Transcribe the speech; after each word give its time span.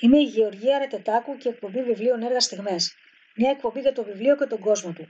Είμαι 0.00 0.18
η 0.18 0.22
Γεωργία 0.22 0.78
Ρετετάκου 0.78 1.36
και 1.36 1.48
εκπομπή 1.48 1.82
βιβλίων 1.82 2.22
έργα 2.22 2.40
στιγμές. 2.40 2.94
Μια 3.36 3.50
εκπομπή 3.50 3.80
για 3.80 3.92
το 3.92 4.04
βιβλίο 4.04 4.36
και 4.36 4.44
τον 4.44 4.58
κόσμο 4.58 4.92
του. 4.92 5.08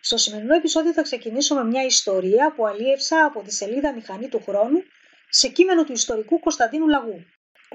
Στο 0.00 0.16
σημερινό 0.16 0.54
επεισόδιο 0.54 0.92
θα 0.92 1.02
ξεκινήσω 1.02 1.54
με 1.54 1.64
μια 1.64 1.84
ιστορία 1.84 2.52
που 2.52 2.66
αλίευσα 2.66 3.24
από 3.24 3.42
τη 3.42 3.52
σελίδα 3.54 3.92
Μηχανή 3.92 4.28
του 4.28 4.42
Χρόνου 4.46 4.82
σε 5.28 5.48
κείμενο 5.48 5.84
του 5.84 5.92
ιστορικού 5.92 6.40
Κωνσταντίνου 6.40 6.88
Λαγού. 6.88 7.24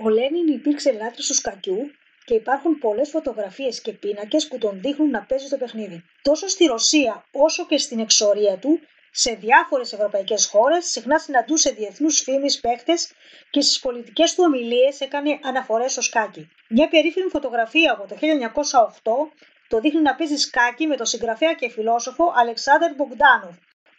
Ο 0.04 0.10
Λένιν 0.10 0.47
υπήρξε 0.47 0.91
λάτρης 0.91 1.28
του 1.28 1.34
σκακιού 1.34 1.91
και 2.26 2.33
υπάρχουν 2.33 2.77
πολλές 2.77 3.09
φωτογραφίες 3.09 3.81
και 3.81 3.93
πίνακες 3.93 4.47
που 4.47 4.57
τον 4.57 4.81
δείχνουν 4.81 5.09
να 5.09 5.21
παίζει 5.23 5.49
το 5.49 5.57
παιχνίδι. 5.57 6.03
Τόσο 6.21 6.47
στη 6.47 6.65
Ρωσία 6.65 7.25
όσο 7.31 7.65
και 7.65 7.77
στην 7.77 7.99
εξορία 7.99 8.57
του 8.57 8.79
σε 9.15 9.33
διάφορες 9.33 9.93
ευρωπαϊκές 9.93 10.45
χώρες, 10.45 10.85
συχνά 10.85 11.19
συναντούσε 11.19 11.71
διεθνούς 11.71 12.21
φήμης 12.21 12.59
παίχτες 12.59 13.12
και 13.49 13.62
στις 13.62 13.79
πολιτικές 13.79 14.35
του 14.35 14.43
ομιλίες 14.47 14.99
έκανε 14.99 15.39
αναφορές 15.43 15.91
στο 15.91 16.02
σκάκι. 16.02 16.49
Μια 16.70 16.88
περίφημη 16.88 17.30
φωτογραφία 17.30 17.91
από 17.91 18.07
το 18.07 18.16
1908 18.16 19.31
το 19.68 19.80
δείχνει 19.80 20.02
να 20.02 20.16
παίζει 20.16 20.35
σκάκι 20.35 20.88
με 20.88 20.95
τον 20.95 21.05
συγγραφέα 21.05 21.54
και 21.54 21.70
φιλόσοφο 21.70 22.34
Αλεξάνδρ 22.35 22.94
Μπογκδάνοφ, 22.95 23.55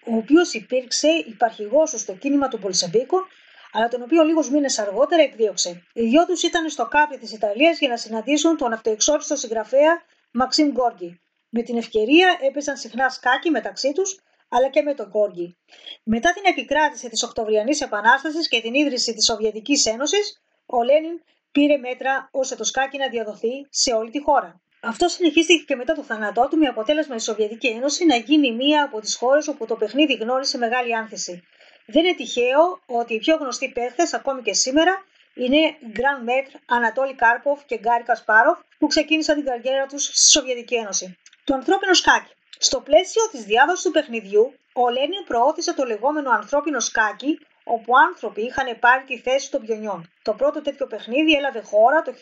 ο 0.06 0.16
οποίος 0.16 0.52
υπήρξε 0.52 1.08
υπαρχηγός 1.08 1.91
στο 1.91 2.14
κίνημα 2.14 2.48
των 2.48 2.60
Πολσεβίκων 2.60 3.27
αλλά 3.72 3.88
τον 3.88 4.02
οποίο 4.02 4.22
λίγους 4.22 4.50
μήνες 4.50 4.78
αργότερα 4.78 5.22
εκδίωξε. 5.22 5.83
Οι 5.92 6.02
δυο 6.02 6.27
τους 6.27 6.42
ήταν 6.42 6.69
στο 6.70 6.86
κάπι 6.86 7.19
της 7.19 7.33
Ιταλίας 7.33 7.78
για 7.78 7.88
να 7.88 7.96
συναντήσουν 7.96 8.56
τον 8.56 8.72
αυτοεξόριστο 8.72 9.36
συγγραφέα 9.36 10.02
Μαξίμ 10.33 10.70
Γκόργι. 10.70 11.20
Με 11.48 11.62
την 11.62 11.77
ευκαιρία 11.77 12.38
έπαιζαν 12.41 12.77
συχνά 12.77 13.08
σκάκι 13.08 13.50
μεταξύ 13.50 13.92
τους, 13.92 14.19
αλλά 14.54 14.68
και 14.68 14.82
με 14.82 14.94
τον 14.94 15.10
Γκόργκι. 15.10 15.56
Μετά 16.04 16.32
την 16.32 16.42
επικράτηση 16.46 17.08
της 17.08 17.22
Οκτωβριανής 17.22 17.80
Επανάστασης 17.80 18.48
και 18.48 18.60
την 18.60 18.74
ίδρυση 18.74 19.14
της 19.14 19.24
Σοβιετικής 19.24 19.86
Ένωσης, 19.86 20.42
ο 20.66 20.82
Λένιν 20.82 21.22
πήρε 21.52 21.77
μέτρα 21.77 22.28
ώστε 22.32 22.54
το 22.54 22.64
σκάκι 22.64 22.98
να 22.98 23.08
διαδοθεί 23.08 23.66
σε 23.70 23.92
όλη 23.92 24.10
τη 24.10 24.20
χώρα. 24.22 24.60
Αυτό 24.80 25.08
συνεχίστηκε 25.08 25.64
και 25.64 25.77
μετά 25.77 25.94
το 25.94 26.02
θάνατό 26.02 26.48
του 26.50 26.56
με 26.56 26.66
αποτέλεσμα 26.66 27.14
η 27.14 27.19
Σοβιετική 27.19 27.66
Ένωση 27.66 28.05
να 28.05 28.16
γίνει 28.16 28.52
μία 28.52 28.84
από 28.84 29.00
τις 29.00 29.16
χώρες 29.16 29.48
όπου 29.48 29.66
το 29.66 29.77
παιχνίδι 29.77 30.14
γνώρισε 30.14 30.58
μεγάλη 30.58 30.96
άνθηση. 30.96 31.42
Δεν 31.86 32.05
είναι 32.05 32.14
τυχαίο 32.14 32.80
ότι 32.86 33.14
οι 33.14 33.18
πιο 33.18 33.36
γνωστοί 33.36 33.68
παίχτες, 33.68 34.14
ακόμη 34.14 34.42
και 34.42 34.55
σήμερα, 34.55 35.05
είναι 35.34 35.77
γκραν 35.97 36.28
μετρ 36.28 36.61
Ανατόλι 36.67 37.14
Κάρποφ 37.14 37.64
και 37.64 37.78
Γκάρι 37.78 38.05
Κασπάροφ 38.05 38.58
που 38.78 38.86
ξεκίνησαν 38.86 39.34
την 39.34 39.44
καριέρα 39.44 39.86
τους 39.86 40.05
στη 40.05 40.30
Σοβιετική 40.30 40.74
Ένωση. 40.74 41.18
Το 41.44 41.55
ανθρώπινο 41.55 41.94
σκάκι. 41.94 42.33
Στο 42.58 42.80
πλαίσιο 42.80 43.22
της 43.30 43.44
διάδοσης 43.44 43.84
του 43.84 43.91
παιχνιδιού, 43.91 44.55
ο 44.72 44.88
Λένιν 44.88 45.24
προώθησε 45.24 45.74
το 45.74 45.84
λεγόμενο 45.84 46.30
ανθρώπινο 46.30 46.80
σκάκι, 46.80 47.38
όπου 47.64 47.92
άνθρωποι 47.96 48.42
είχαν 48.42 48.78
πάρει 48.78 49.05
τη 49.05 49.19
θέση 49.19 49.50
των 49.50 49.61
πιονιών. 49.61 50.11
Το 50.22 50.33
πρώτο 50.33 50.62
τέτοιο 50.62 50.86
παιχνίδι 50.86 51.33
έλαβε 51.33 51.61
χώρα 51.61 52.02
το 52.02 52.12
1921 52.12 52.20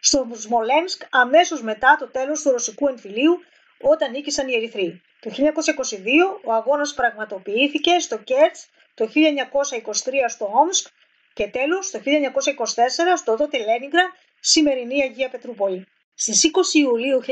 στο 0.00 0.28
Σμολένσκ 0.32 1.02
αμέσως 1.10 1.62
μετά 1.62 1.96
το 1.98 2.08
τέλος 2.08 2.42
του 2.42 2.50
ρωσικού 2.50 2.88
εμφυλίου 2.88 3.40
όταν 3.80 4.10
νίκησαν 4.10 4.48
οι 4.48 4.54
Ερυθροί. 4.54 5.02
Το 5.20 5.30
1922 5.30 6.40
ο 6.44 6.52
αγώνας 6.52 6.94
πραγματοποιήθηκε 6.94 7.98
στο 7.98 8.18
Κέρτς, 8.18 8.68
το 8.94 9.10
1923 9.14 10.28
στο 10.28 10.50
Όμσκ 10.54 10.86
και 11.32 11.46
τέλος 11.46 11.90
το 11.90 12.00
1924 12.04 13.16
στο 13.16 13.36
τότε 13.36 13.58
Λένιγκρα, 13.58 14.12
σημερινή 14.40 15.02
Αγία 15.02 15.28
Πετρούπολη. 15.28 15.86
Στις 16.22 16.50
20 16.74 16.74
Ιουλίου 16.74 17.20
1924 17.22 17.26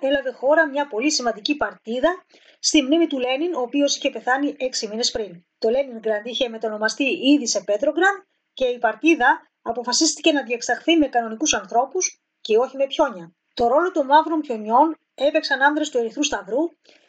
έλαβε 0.00 0.32
χώρα 0.32 0.68
μια 0.68 0.88
πολύ 0.88 1.10
σημαντική 1.10 1.56
παρτίδα 1.56 2.24
στη 2.58 2.82
μνήμη 2.82 3.06
του 3.06 3.18
Λένιν, 3.18 3.54
ο 3.54 3.60
οποίος 3.60 3.96
είχε 3.96 4.10
πεθάνει 4.10 4.56
6 4.82 4.88
μήνες 4.88 5.10
πριν. 5.10 5.44
Το 5.58 5.68
Λένινγκραντ 5.68 6.26
είχε 6.26 6.48
μετονομαστεί 6.48 7.04
ήδη 7.04 7.46
σε 7.46 7.60
Πέτρογκραντ 7.60 8.16
και 8.52 8.64
η 8.64 8.78
παρτίδα 8.78 9.50
αποφασίστηκε 9.62 10.32
να 10.32 10.42
διεξαχθεί 10.42 10.96
με 10.96 11.06
κανονικούς 11.06 11.54
ανθρώπους 11.54 12.22
και 12.40 12.56
όχι 12.56 12.76
με 12.76 12.86
πιόνια. 12.86 13.34
Το 13.54 13.66
ρόλο 13.66 13.90
των 13.90 14.06
μαύρων 14.06 14.40
πιονιών 14.40 14.98
έπαιξαν 15.14 15.62
άνδρες 15.62 15.90
του 15.90 15.98
Ερυθρού 15.98 16.22
Σταυρού, 16.22 16.62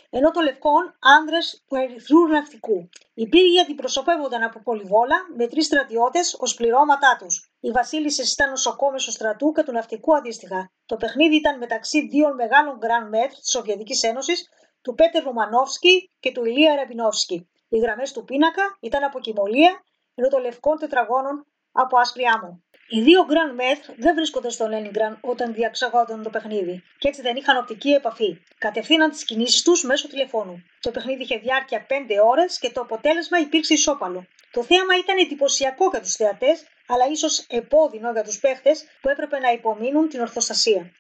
ενώ 0.09 0.31
των 0.31 0.43
λευκών 0.43 0.95
άνδρες 0.99 1.63
του 1.67 1.75
Ερυθρού 1.75 2.27
Ναυτικού. 2.27 2.89
Οι 3.13 3.27
πύργοι 3.27 3.59
αντιπροσωπεύονταν 3.59 4.43
από 4.43 4.59
πολυβόλα 4.59 5.17
με 5.35 5.47
τρεις 5.47 5.65
στρατιώτες 5.65 6.35
ως 6.39 6.53
πληρώματά 6.53 7.15
τους. 7.19 7.52
Οι 7.65 7.71
βασίλισσε 7.71 8.23
ήταν 8.33 8.49
νοσοκόμε 8.49 8.97
του 8.97 9.11
στρατού 9.11 9.51
και 9.51 9.63
του 9.63 9.71
ναυτικού 9.71 10.15
αντίστοιχα. 10.15 10.71
Το 10.85 10.95
παιχνίδι 10.97 11.35
ήταν 11.35 11.57
μεταξύ 11.57 12.07
δύο 12.07 12.33
μεγάλων 12.33 12.79
Grand 12.81 13.15
Maître 13.15 13.37
της 13.39 13.49
Σοβιετικής 13.51 14.03
Ένωσης, 14.03 14.49
του 14.81 14.93
Πέτερ 14.93 15.23
Ρουμανόφσκι 15.23 16.09
και 16.19 16.31
του 16.31 16.45
Ηλία 16.45 16.75
Ρεμπινόφσκι. 16.75 17.49
Οι 17.69 17.79
γραμμές 17.79 18.11
του 18.11 18.23
πίνακα 18.23 18.77
ήταν 18.79 19.03
από 19.03 19.19
κοιμωλία, 19.19 19.83
ενώ 20.15 20.27
των 20.27 20.41
λευκών 20.41 20.77
τετραγώνων 20.77 21.45
από 21.71 21.97
άσπρη 21.97 22.23
άμμο. 22.23 22.63
Οι 22.89 23.01
δύο 23.01 23.25
Grand 23.29 23.59
Maître 23.61 23.93
δεν 23.97 24.15
βρίσκονται 24.15 24.49
στο 24.49 24.67
Leningrad 24.71 25.17
όταν 25.21 25.53
διαξαγόταν 25.53 26.23
το 26.23 26.29
παιχνίδι 26.29 26.83
και 26.97 27.07
έτσι 27.07 27.21
δεν 27.21 27.35
είχαν 27.35 27.57
οπτική 27.57 27.89
επαφή. 27.89 28.37
Κατευθύναν 28.57 29.09
τις 29.09 29.25
κινήσεις 29.25 29.61
τους 29.61 29.83
μέσω 29.83 30.07
τηλεφώνου. 30.07 30.63
Το 30.79 30.91
παιχνίδι 30.91 31.21
είχε 31.23 31.37
διάρκεια 31.37 31.85
5 31.89 31.93
ώρες 32.25 32.59
και 32.59 32.71
το 32.71 32.81
αποτέλεσμα 32.81 33.39
υπήρξε 33.39 33.73
ισόπαλο. 33.73 34.25
Το 34.51 34.63
θέαμα 34.63 34.97
ήταν 34.97 35.17
εντυπωσιακό 35.17 35.89
για 35.89 36.01
τους 36.01 36.15
θεατές, 36.15 36.63
αλλά 36.87 37.05
ίσως 37.11 37.45
επώδυνο 37.49 38.11
για 38.11 38.23
τους 38.23 38.39
παίχτες 38.39 38.83
που 39.01 39.09
έπρεπε 39.09 39.39
να 39.39 39.51
υπομείνουν 39.51 40.09
την 40.09 40.19
ορθοστασία. 40.19 40.91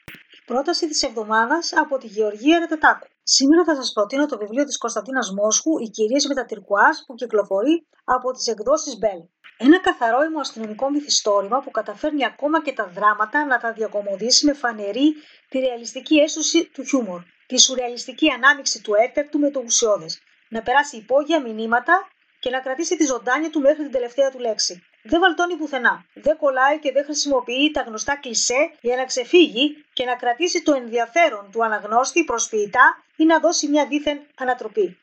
Πρόταση 0.45 0.87
της 0.87 1.03
εβδομάδας 1.03 1.73
από 1.75 1.97
τη 1.97 2.07
Γεωργία 2.07 2.59
Ρετετάκου. 2.59 3.07
Σήμερα 3.23 3.63
θα 3.63 3.75
σας 3.75 3.91
προτείνω 3.93 4.25
το 4.25 4.37
βιβλίο 4.37 4.63
της 4.65 4.77
Κωνσταντίνας 4.77 5.31
Μόσχου 5.31 5.79
«Οι 5.79 5.89
κυρίες 5.89 6.27
με 6.27 6.33
τα 6.33 6.45
τυρκουάζ» 6.45 6.97
που 7.05 7.13
κυκλοφορεί 7.15 7.87
από 8.03 8.31
τις 8.31 8.47
εκδόσεις 8.47 8.97
Μπέλ. 8.97 9.19
Ένα 9.57 9.79
καθαρό 9.79 10.17
αστυνομικό 10.39 10.89
μυθιστόρημα 10.89 11.59
που 11.59 11.71
καταφέρνει 11.71 12.25
ακόμα 12.25 12.61
και 12.61 12.73
τα 12.73 12.87
δράματα 12.87 13.45
να 13.45 13.59
τα 13.59 13.73
διακομωδήσει 13.73 14.45
με 14.45 14.53
φανερή 14.53 15.13
τη 15.49 15.59
ρεαλιστική 15.59 16.15
αίσθηση 16.19 16.69
του 16.73 16.83
χιούμορ, 16.83 17.21
τη 17.47 17.59
σουρεαλιστική 17.59 18.29
ανάμειξη 18.29 18.81
του 18.81 18.93
έπτεκτου 18.93 19.39
με 19.39 19.49
το 19.51 19.61
ουσιώδες, 19.65 20.21
να 20.49 20.61
περάσει 20.61 20.97
υπόγεια 20.97 21.41
μηνύματα 21.41 22.07
και 22.39 22.49
να 22.49 22.59
κρατήσει 22.59 22.97
τη 22.97 23.05
ζωντάνια 23.05 23.49
του 23.49 23.59
μέχρι 23.59 23.83
την 23.83 23.91
τελευταία 23.91 24.31
του 24.31 24.39
λέξη. 24.39 24.83
Δεν 25.03 25.19
βαλτώνει 25.19 25.55
πουθενά. 25.55 26.05
Δεν 26.13 26.37
κολλάει 26.37 26.79
και 26.79 26.91
δεν 26.91 27.03
χρησιμοποιεί 27.03 27.71
τα 27.71 27.81
γνωστά 27.81 28.15
κλισέ 28.17 28.71
για 28.81 28.95
να 28.95 29.05
ξεφύγει 29.05 29.85
και 29.93 30.05
να 30.05 30.15
κρατήσει 30.15 30.63
το 30.63 30.73
ενδιαφέρον 30.73 31.51
του 31.51 31.63
αναγνώστη 31.63 32.23
προσποιητά 32.23 33.03
ή 33.15 33.25
να 33.25 33.39
δώσει 33.39 33.67
μια 33.67 33.87
δίθεν 33.87 34.27
ανατροπή. 34.37 34.97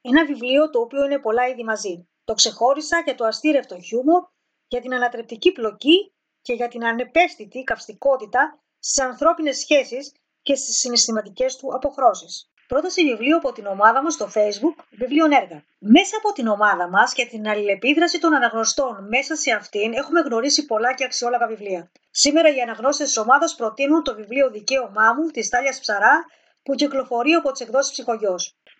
Ένα 0.00 0.24
βιβλίο 0.24 0.70
το 0.70 0.80
οποίο 0.80 1.04
είναι 1.04 1.18
πολλά 1.18 1.48
ήδη 1.48 1.64
μαζί. 1.64 2.08
Το 2.24 2.34
ξεχώρισα 2.34 3.02
για 3.04 3.14
το 3.14 3.24
αστήρευτο 3.24 3.80
χιούμορ, 3.80 4.22
για 4.68 4.80
την 4.80 4.94
ανατρεπτική 4.94 5.52
πλοκή 5.52 6.12
και 6.42 6.52
για 6.52 6.68
την 6.68 6.84
ανεπαίσθητη 6.84 7.62
καυστικότητα 7.62 8.60
στις 8.78 9.04
ανθρώπινες 9.04 9.58
σχέσεις 9.58 10.12
και 10.42 10.54
στις 10.54 10.78
συναισθηματικές 10.78 11.56
του 11.56 11.74
αποχρώσεις. 11.74 12.50
Πρόταση 12.68 13.04
βιβλίο 13.04 13.36
από 13.36 13.52
την 13.52 13.66
ομάδα 13.66 14.02
μας 14.02 14.14
στο 14.14 14.30
Facebook, 14.34 14.76
βιβλίων 14.90 15.32
έργα. 15.32 15.64
Μέσα 15.78 16.16
από 16.16 16.32
την 16.32 16.46
ομάδα 16.46 16.88
μας 16.88 17.12
και 17.12 17.26
την 17.26 17.48
αλληλεπίδραση 17.48 18.18
των 18.18 18.34
αναγνωστών 18.34 19.06
μέσα 19.08 19.36
σε 19.36 19.50
αυτήν 19.52 19.92
έχουμε 19.92 20.20
γνωρίσει 20.20 20.66
πολλά 20.66 20.94
και 20.94 21.04
αξιόλογα 21.04 21.46
βιβλία. 21.46 21.90
Σήμερα 22.10 22.54
οι 22.54 22.60
αναγνώστες 22.60 23.06
της 23.06 23.16
ομάδας 23.16 23.54
προτείνουν 23.54 24.02
το 24.02 24.14
βιβλίο 24.14 24.50
Δικαίωμά 24.50 25.12
μου 25.16 25.26
της 25.30 25.48
Τάλιας 25.48 25.80
Ψαρά 25.80 26.24
που 26.62 26.74
κυκλοφορεί 26.74 27.32
από 27.32 27.52
τις 27.52 27.60
εκδόσεις 27.60 27.92
Ψυχογειό. 27.92 28.36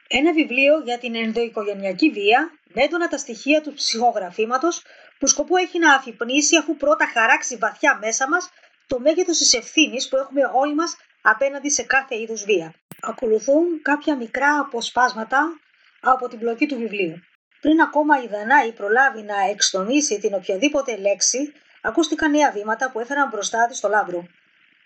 Ένα 0.09 0.32
βιβλίο 0.32 0.78
για 0.84 0.98
την 0.98 1.15
ενδοοικογενειακή 1.15 2.10
βία 2.10 2.50
με 2.75 2.82
έντονα 2.82 3.09
τα 3.09 3.19
στοιχεία 3.19 3.60
του 3.60 3.72
ψυχογραφήματος 3.72 4.82
που 5.19 5.27
σκοπό 5.27 5.56
έχει 5.56 5.78
να 5.78 5.94
αφυπνίσει 5.94 6.56
αφού 6.56 6.77
πρώτα 6.77 7.10
χαράξει 7.15 7.56
βαθιά 7.56 7.98
μέσα 8.00 8.28
μας 8.28 8.50
το 8.87 9.00
μέγεθος 9.00 9.38
της 9.38 9.53
ευθύνης 9.53 10.09
που 10.09 10.16
έχουμε 10.16 10.41
όλοι 10.54 10.75
μας 10.75 10.97
απέναντι 11.22 11.71
σε 11.71 11.82
κάθε 11.82 12.16
είδους 12.21 12.44
βία. 12.44 12.75
Ακολουθούν 13.03 13.82
κάποια 13.82 14.16
μικρά 14.16 14.59
αποσπάσματα 14.59 15.60
από 16.00 16.28
την 16.28 16.38
πλοκή 16.38 16.66
του 16.66 16.76
βιβλίου. 16.76 17.22
Πριν 17.60 17.81
ακόμα 17.81 18.22
η 18.22 18.26
Δανάη 18.26 18.72
προλάβει 18.72 19.22
να 19.22 19.41
εξτονίσει 19.50 20.19
την 20.19 20.34
οποιαδήποτε 20.34 20.97
λέξη, 20.97 21.53
ακούστηκαν 21.82 22.31
νέα 22.31 22.50
βήματα 22.50 22.91
που 22.91 23.00
έφεραν 23.00 23.28
μπροστά 23.28 23.66
της 23.66 23.78
στο 23.78 23.89
λάμπρο. 23.89 24.27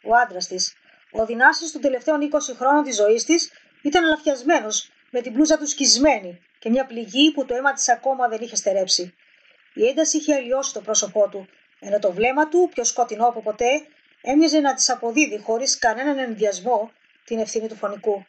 Ο 0.04 0.14
άντρας 0.14 0.46
της, 0.46 0.74
ο 1.10 1.26
δυνάστη 1.26 1.72
των 1.72 1.80
τελευταίων 1.80 2.20
20 2.20 2.54
χρόνων 2.58 2.82
της 2.82 2.96
ζωής 2.96 3.24
της, 3.24 3.50
ήταν 3.82 4.04
αλαφιασμένος 4.04 4.90
με 5.10 5.20
την 5.20 5.32
πλούζα 5.32 5.58
του 5.58 5.66
σκισμένη 5.66 6.40
και 6.58 6.70
μια 6.70 6.86
πληγή 6.86 7.32
που 7.32 7.44
το 7.44 7.54
αίμα 7.54 7.72
της 7.72 7.88
ακόμα 7.88 8.28
δεν 8.28 8.40
είχε 8.40 8.56
στερέψει. 8.56 9.14
Η 9.74 9.86
ένταση 9.86 10.16
είχε 10.16 10.34
αλλοιώσει 10.34 10.72
το 10.72 10.80
πρόσωπό 10.80 11.28
του, 11.28 11.48
ενώ 11.80 11.98
το 11.98 12.12
βλέμμα 12.12 12.48
του, 12.48 12.68
πιο 12.74 12.84
σκοτεινό 12.84 13.26
από 13.26 13.42
ποτέ, 13.42 13.86
έμοιαζε 14.20 14.60
να 14.60 14.74
της 14.74 14.90
αποδίδει 14.90 15.38
χωρίς 15.38 15.78
κανέναν 15.78 16.18
ενδιασμό 16.18 16.90
την 17.24 17.38
ευθύνη 17.38 17.68
του 17.68 17.76
φωνικού. 17.76 18.26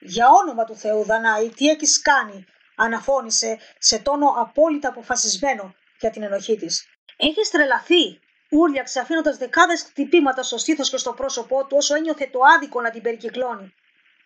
Για 0.00 0.28
όνομα 0.28 0.64
του 0.64 0.76
Θεού, 0.76 1.04
Δανάη, 1.04 1.48
τι 1.48 1.68
έχεις 1.68 2.02
κάνει, 2.02 2.46
αναφώνησε 2.76 3.58
σε 3.78 3.98
τόνο 3.98 4.34
απόλυτα 4.36 4.88
αποφασισμένο 4.88 5.74
για 6.00 6.10
την 6.10 6.22
ενοχή 6.22 6.56
της. 6.56 6.88
Έχεις 7.16 7.50
τρελαθεί, 7.50 8.20
ούρλιαξε 8.50 9.00
αφήνοντας 9.00 9.36
δεκάδες 9.36 9.82
χτυπήματα 9.82 10.42
στο 10.42 10.58
στήθος 10.58 10.90
και 10.90 10.96
στο 10.96 11.12
πρόσωπό 11.12 11.66
του 11.66 11.76
όσο 11.76 11.94
ένιωθε 11.94 12.26
το 12.26 12.38
άδικο 12.56 12.80
να 12.80 12.90
την 12.90 13.02
περικυκλώνει. 13.02 13.74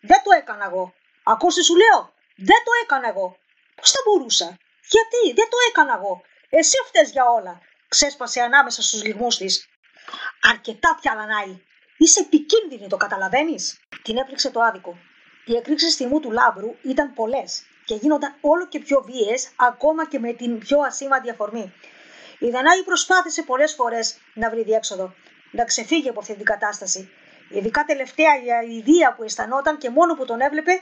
Δεν 0.00 0.23
το 0.23 0.31
έκανα 0.37 0.65
εγώ. 0.65 0.95
Ακούστε 1.23 1.62
σου 1.62 1.77
λέω, 1.77 2.12
δεν 2.37 2.62
το 2.65 2.71
έκανα 2.83 3.09
εγώ. 3.09 3.37
Πώς 3.75 3.91
θα 3.91 3.99
μπορούσα; 4.05 4.59
Γιατί, 4.89 5.33
δεν 5.35 5.49
το 5.49 5.56
έκανα 5.69 5.95
εγώ. 5.95 6.23
Εσύ 6.49 6.77
φταίει 6.87 7.09
για 7.12 7.25
όλα. 7.25 7.61
ξέσπασε 7.89 8.41
ανάμεσα 8.41 8.83
στους 8.83 9.03
λιγμούς 9.03 9.37
της. 9.37 9.69
Αρκετά 10.43 10.99
πια, 11.00 11.15
Δανάη. 11.17 11.62
Είσαι 12.00 12.21
επικίνδυνη, 12.21 12.89
το 12.89 12.97
καταλαβαίνεις; 12.97 13.81
Την 14.03 14.17
έπληξε 14.17 14.50
το 14.50 14.61
άδικο. 14.61 14.99
Οι 15.45 15.56
εκρήξεις 15.56 15.95
θυμού 15.97 16.21
του 16.21 16.31
λάμπρου 16.31 16.75
ήταν 16.83 17.15
πολλές 17.15 17.62
και 17.85 17.95
γίνονταν 17.95 18.35
όλο 18.41 18.67
και 18.67 18.79
πιο 18.79 19.03
βίαιες, 19.06 19.50
ακόμα 19.56 20.06
και 20.09 20.19
με 20.19 20.33
την 20.33 20.59
πιο 20.59 20.81
ασήμαντη 20.81 21.31
αφορμή. 21.31 21.73
Η 22.39 22.50
Δανάη 22.50 22.83
προσπάθησε 22.85 23.43
πολλές 23.43 23.75
φορές 23.75 24.19
να 24.35 24.50
βρει 24.50 24.62
διέξοδο, 24.62 25.15
να 25.50 25.65
ξεφύγει 25.65 26.09
από 26.09 26.21
αυτή 26.21 26.35
την 26.35 26.45
κατάσταση. 26.45 27.11
Ειδικά 27.49 27.85
τελευταία 27.85 28.43
η 28.45 28.50
αηδία 28.53 29.15
που 29.15 29.23
αισθανόταν 29.23 29.79
και 29.79 29.91
μόνο 29.91 30.15
που 30.15 30.25
τον 30.25 30.41
έβλεπε, 30.41 30.81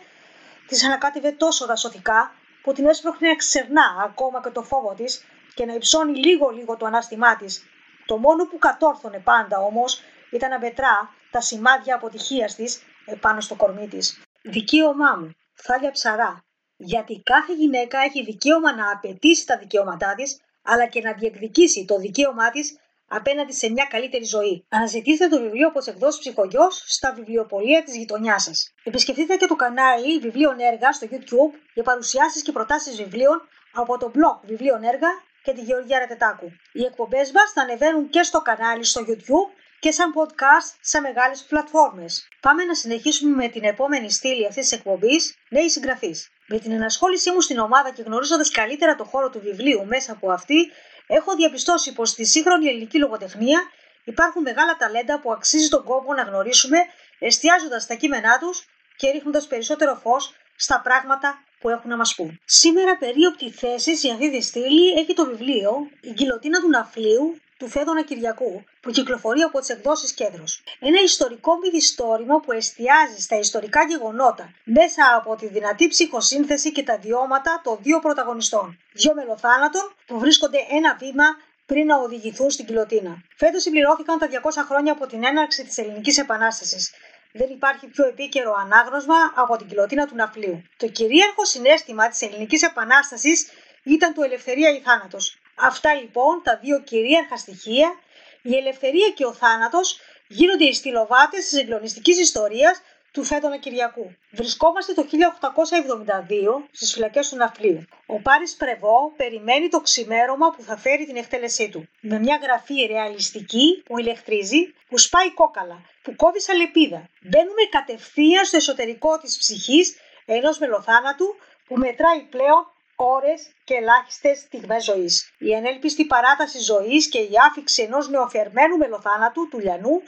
της 0.66 0.84
ανακάτευε 0.84 1.30
τόσο 1.32 1.66
δασωθικά 1.66 2.34
που 2.62 2.72
την 2.72 2.86
έσπροχνε 2.86 3.28
να 3.28 3.34
ξερνά 3.34 3.96
ακόμα 4.04 4.40
και 4.42 4.50
το 4.50 4.62
φόβο 4.62 4.94
της 4.94 5.24
και 5.54 5.64
να 5.64 5.74
υψώνει 5.74 6.18
λίγο-λίγο 6.18 6.76
το 6.76 6.86
ανάστημά 6.86 7.36
της. 7.36 7.64
Το 8.06 8.16
μόνο 8.16 8.44
που 8.46 8.58
κατόρθωνε 8.58 9.18
πάντα 9.18 9.58
όμως 9.58 10.02
ήταν 10.30 10.50
να 10.50 10.58
μετρά 10.58 11.14
τα 11.30 11.40
σημάδια 11.40 11.94
αποτυχίας 11.94 12.54
της 12.54 12.82
επάνω 13.06 13.40
στο 13.40 13.54
κορμί 13.54 13.88
της. 13.88 14.22
Δικαίωμά 14.42 15.16
μου, 15.16 15.30
θάλια 15.54 15.90
ψαρά, 15.90 16.44
γιατί 16.76 17.22
κάθε 17.24 17.52
γυναίκα 17.54 17.98
έχει 17.98 18.24
δικαίωμα 18.24 18.74
να 18.74 18.90
απαιτήσει 18.90 19.46
τα 19.46 19.58
δικαιώματά 19.58 20.14
της, 20.14 20.40
αλλά 20.62 20.86
και 20.86 21.00
να 21.00 21.12
διεκδικήσει 21.12 21.84
το 21.84 21.98
δικαίωμά 21.98 22.50
της 22.50 22.78
απέναντι 23.08 23.52
σε 23.52 23.70
μια 23.70 23.86
καλύτερη 23.90 24.24
ζωή. 24.24 24.66
Αναζητήστε 24.68 25.28
το 25.28 25.40
βιβλίο 25.40 25.68
από 25.68 25.80
τι 25.80 25.90
εκδόσεις 25.90 26.20
Ψυχογειό 26.20 26.70
στα 26.70 27.12
βιβλιοπολία 27.12 27.82
της 27.82 27.96
γειτονιάς 27.96 28.42
σας. 28.42 28.74
Επισκεφτείτε 28.84 29.36
και 29.36 29.46
το 29.46 29.56
κανάλι 29.56 30.18
Βιβλίων 30.18 30.58
Έργα 30.58 30.92
στο 30.92 31.06
YouTube 31.10 31.58
για 31.74 31.82
παρουσιάσεις 31.82 32.42
και 32.42 32.52
προτάσεις 32.52 32.96
βιβλίων 32.96 33.48
από 33.72 33.98
το 33.98 34.10
blog 34.14 34.40
Βιβλίων 34.42 34.82
Έργα 34.82 35.08
και 35.42 35.52
τη 35.52 35.60
Γεωργία 35.60 35.98
Ρετετάκου. 35.98 36.52
Οι 36.72 36.84
εκπομπές 36.84 37.32
μας 37.32 37.52
θα 37.52 37.62
ανεβαίνουν 37.62 38.08
και 38.08 38.22
στο 38.22 38.40
κανάλι 38.40 38.84
στο 38.84 39.00
YouTube 39.08 39.48
και 39.78 39.90
σαν 39.90 40.12
podcast 40.16 40.76
σε 40.80 41.00
μεγάλες 41.00 41.42
πλατφόρμες. 41.42 42.28
Πάμε 42.40 42.64
να 42.64 42.74
συνεχίσουμε 42.74 43.34
με 43.34 43.48
την 43.48 43.64
επόμενη 43.64 44.10
στήλη 44.10 44.46
αυτής 44.46 44.68
της 44.68 44.78
εκπομπής, 44.78 45.34
νέοι 45.48 45.68
συγγραφείς. 45.70 46.28
Με 46.46 46.58
την 46.58 46.72
ενασχόλησή 46.72 47.30
μου 47.30 47.40
στην 47.40 47.58
ομάδα 47.58 47.90
και 47.90 48.02
γνωρίζοντας 48.02 48.50
καλύτερα 48.50 48.94
το 48.94 49.04
χώρο 49.04 49.30
του 49.30 49.40
βιβλίου 49.40 49.86
μέσα 49.86 50.12
από 50.12 50.30
αυτή, 50.30 50.70
έχω 51.06 51.34
διαπιστώσει 51.34 51.92
πως 51.92 52.08
στη 52.08 52.26
σύγχρονη 52.26 52.66
ελληνική 52.66 52.98
λογοτεχνία 52.98 53.62
υπάρχουν 54.04 54.42
μεγάλα 54.42 54.76
ταλέντα 54.76 55.20
που 55.20 55.32
αξίζει 55.32 55.68
τον 55.68 55.84
κόπο 55.84 56.14
να 56.14 56.22
γνωρίσουμε, 56.22 56.78
εστιάζοντας 57.18 57.86
τα 57.86 57.94
κείμενά 57.94 58.38
τους 58.38 58.66
και 58.96 59.10
ρίχνοντας 59.10 59.46
περισσότερο 59.46 59.94
φως 60.02 60.34
στα 60.56 60.80
πράγματα 60.80 61.38
που 61.60 61.68
έχουν 61.68 61.90
να 61.90 61.96
μας 61.96 62.14
πούν. 62.14 62.40
Σήμερα 62.44 62.96
περίοπτη 62.96 63.50
θέση 63.50 63.96
σε 63.96 64.10
αυτή 64.10 64.30
τη 64.30 64.40
στήλη 64.40 64.92
έχει 64.92 65.14
το 65.14 65.26
βιβλίο 65.26 65.90
«Η 66.00 66.10
γκυλοτίνα 66.10 66.60
του 66.60 66.68
Ναφλίου» 66.68 67.40
του 67.58 67.68
Φέδωνα 67.68 68.02
Κυριακού, 68.02 68.64
που 68.80 68.90
κυκλοφορεί 68.90 69.40
από 69.40 69.58
τις 69.60 69.68
εκδόσεις 69.68 70.12
Κέντρος. 70.12 70.62
Ένα 70.80 71.00
ιστορικό 71.02 71.58
μυθιστόρημα 71.58 72.40
που 72.40 72.52
εστιάζει 72.52 73.20
στα 73.20 73.38
ιστορικά 73.38 73.84
γεγονότα 73.84 74.54
μέσα 74.64 75.14
από 75.16 75.36
τη 75.36 75.46
δυνατή 75.46 75.88
ψυχοσύνθεση 75.88 76.72
και 76.72 76.82
τα 76.82 76.98
βιώματα 76.98 77.60
των 77.64 77.78
δύο 77.82 77.98
πρωταγωνιστών. 77.98 78.78
Δύο 78.92 79.14
μελοθάνατων 79.14 79.94
που 80.06 80.18
βρίσκονται 80.18 80.58
ένα 80.70 80.96
βήμα 81.00 81.24
πριν 81.66 81.86
να 81.86 81.96
οδηγηθούν 81.96 82.50
στην 82.50 82.66
κοιλωτίνα. 82.66 83.22
Φέτος 83.36 83.62
συμπληρώθηκαν 83.62 84.18
τα 84.18 84.28
200 84.28 84.64
χρόνια 84.68 84.92
από 84.92 85.06
την 85.06 85.24
έναρξη 85.24 85.64
της 85.64 85.78
Ελληνικής 85.78 86.18
Επανάστασης. 86.18 86.92
Δεν 87.32 87.50
υπάρχει 87.50 87.86
πιο 87.86 88.06
επίκαιρο 88.06 88.52
ανάγνωσμα 88.52 89.32
από 89.34 89.56
την 89.56 89.66
κοιλωτίνα 89.66 90.06
του 90.06 90.14
Ναυπλίου. 90.14 90.62
Το 90.76 90.88
κυρίαρχο 90.88 91.44
συνέστημα 91.44 92.08
της 92.08 92.22
Ελληνικής 92.22 92.62
Επανάστασης 92.62 93.48
ήταν 93.82 94.14
το 94.14 94.22
ελευθερία 94.22 94.70
ή 94.70 94.80
θάνατος. 94.80 95.38
Αυτά 95.58 95.94
λοιπόν 95.94 96.40
τα 96.42 96.58
δύο 96.62 96.80
κυρίαρχα 96.80 97.36
στοιχεία, 97.36 97.98
η 98.42 98.56
ελευθερία 98.56 99.10
και 99.10 99.24
ο 99.24 99.32
θάνατος, 99.32 100.00
γίνονται 100.28 100.64
οι 100.64 100.72
στυλοβάτες 100.72 101.48
της 101.48 101.60
εγκλονιστικής 101.60 102.18
ιστορίας 102.18 102.82
του 103.12 103.24
Φέτονα 103.24 103.56
Κυριακού. 103.56 104.14
Βρισκόμαστε 104.30 104.92
το 104.92 105.02
1872 105.02 106.68
στις 106.70 106.92
φυλακές 106.92 107.28
του 107.28 107.36
Ναυπλίου. 107.36 107.84
Ο 108.06 108.20
Πάρης 108.20 108.54
Πρεβό 108.54 109.12
περιμένει 109.16 109.68
το 109.68 109.80
ξημέρωμα 109.80 110.50
που 110.50 110.62
θα 110.62 110.76
φέρει 110.76 111.06
την 111.06 111.16
εκτέλεσή 111.16 111.68
του. 111.68 111.88
Με 112.00 112.18
μια 112.18 112.38
γραφή 112.42 112.86
ρεαλιστική 112.86 113.82
που 113.84 113.98
ηλεκτρίζει, 113.98 114.74
που 114.88 114.98
σπάει 114.98 115.32
κόκαλα, 115.34 115.80
που 116.02 116.16
κόβει 116.16 116.40
σαλεπίδα. 116.40 117.08
Μπαίνουμε 117.20 117.62
κατευθείαν 117.70 118.44
στο 118.44 118.56
εσωτερικό 118.56 119.18
της 119.18 119.38
ψυχής 119.38 119.96
ενός 120.26 120.58
μελοθάνατου 120.58 121.36
που 121.66 121.76
μετράει 121.76 122.20
πλέον 122.20 122.75
ώρες 122.96 123.48
και 123.64 123.74
ελάχιστες 123.74 124.38
στιγμές 124.38 124.84
ζωής. 124.84 125.32
Η 125.38 125.54
ανέλπιστη 125.54 126.04
παράταση 126.04 126.58
ζωής 126.58 127.08
και 127.08 127.18
η 127.18 127.30
άφηξη 127.48 127.82
ενός 127.82 128.08
νεοφερμένου 128.08 128.76
μελοθάνατου 128.76 129.48
του 129.48 129.58
λιανού 129.58 130.02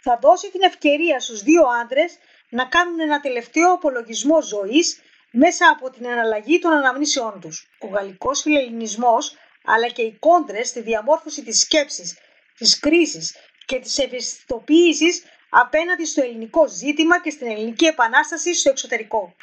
θα 0.00 0.18
δώσει 0.22 0.50
την 0.50 0.62
ευκαιρία 0.62 1.20
στους 1.20 1.42
δύο 1.42 1.62
άντρες 1.82 2.18
να 2.48 2.64
κάνουν 2.64 3.00
ένα 3.00 3.20
τελευταίο 3.20 3.72
απολογισμό 3.72 4.42
ζωής 4.42 5.00
μέσα 5.30 5.68
από 5.68 5.90
την 5.90 6.06
αναλλαγή 6.06 6.58
των 6.58 6.72
αναμνήσεών 6.72 7.40
τους. 7.40 7.68
Ο 7.78 7.86
γαλλικός 7.86 8.40
φιλελληνισμός 8.40 9.36
αλλά 9.64 9.88
και 9.88 10.02
οι 10.02 10.16
κόντρες 10.18 10.68
στη 10.68 10.80
διαμόρφωση 10.80 11.42
της 11.44 11.60
σκέψης, 11.60 12.18
της 12.56 12.78
κρίσης 12.78 13.36
και 13.64 13.78
της 13.78 13.98
ευαισθητοποίησης 13.98 15.22
απέναντι 15.48 16.04
στο 16.04 16.22
ελληνικό 16.22 16.68
ζήτημα 16.68 17.20
και 17.20 17.30
στην 17.30 17.46
ελληνική 17.46 17.84
επανάσταση 17.86 18.54
στο 18.54 18.70
εξωτερικό. 18.70 19.34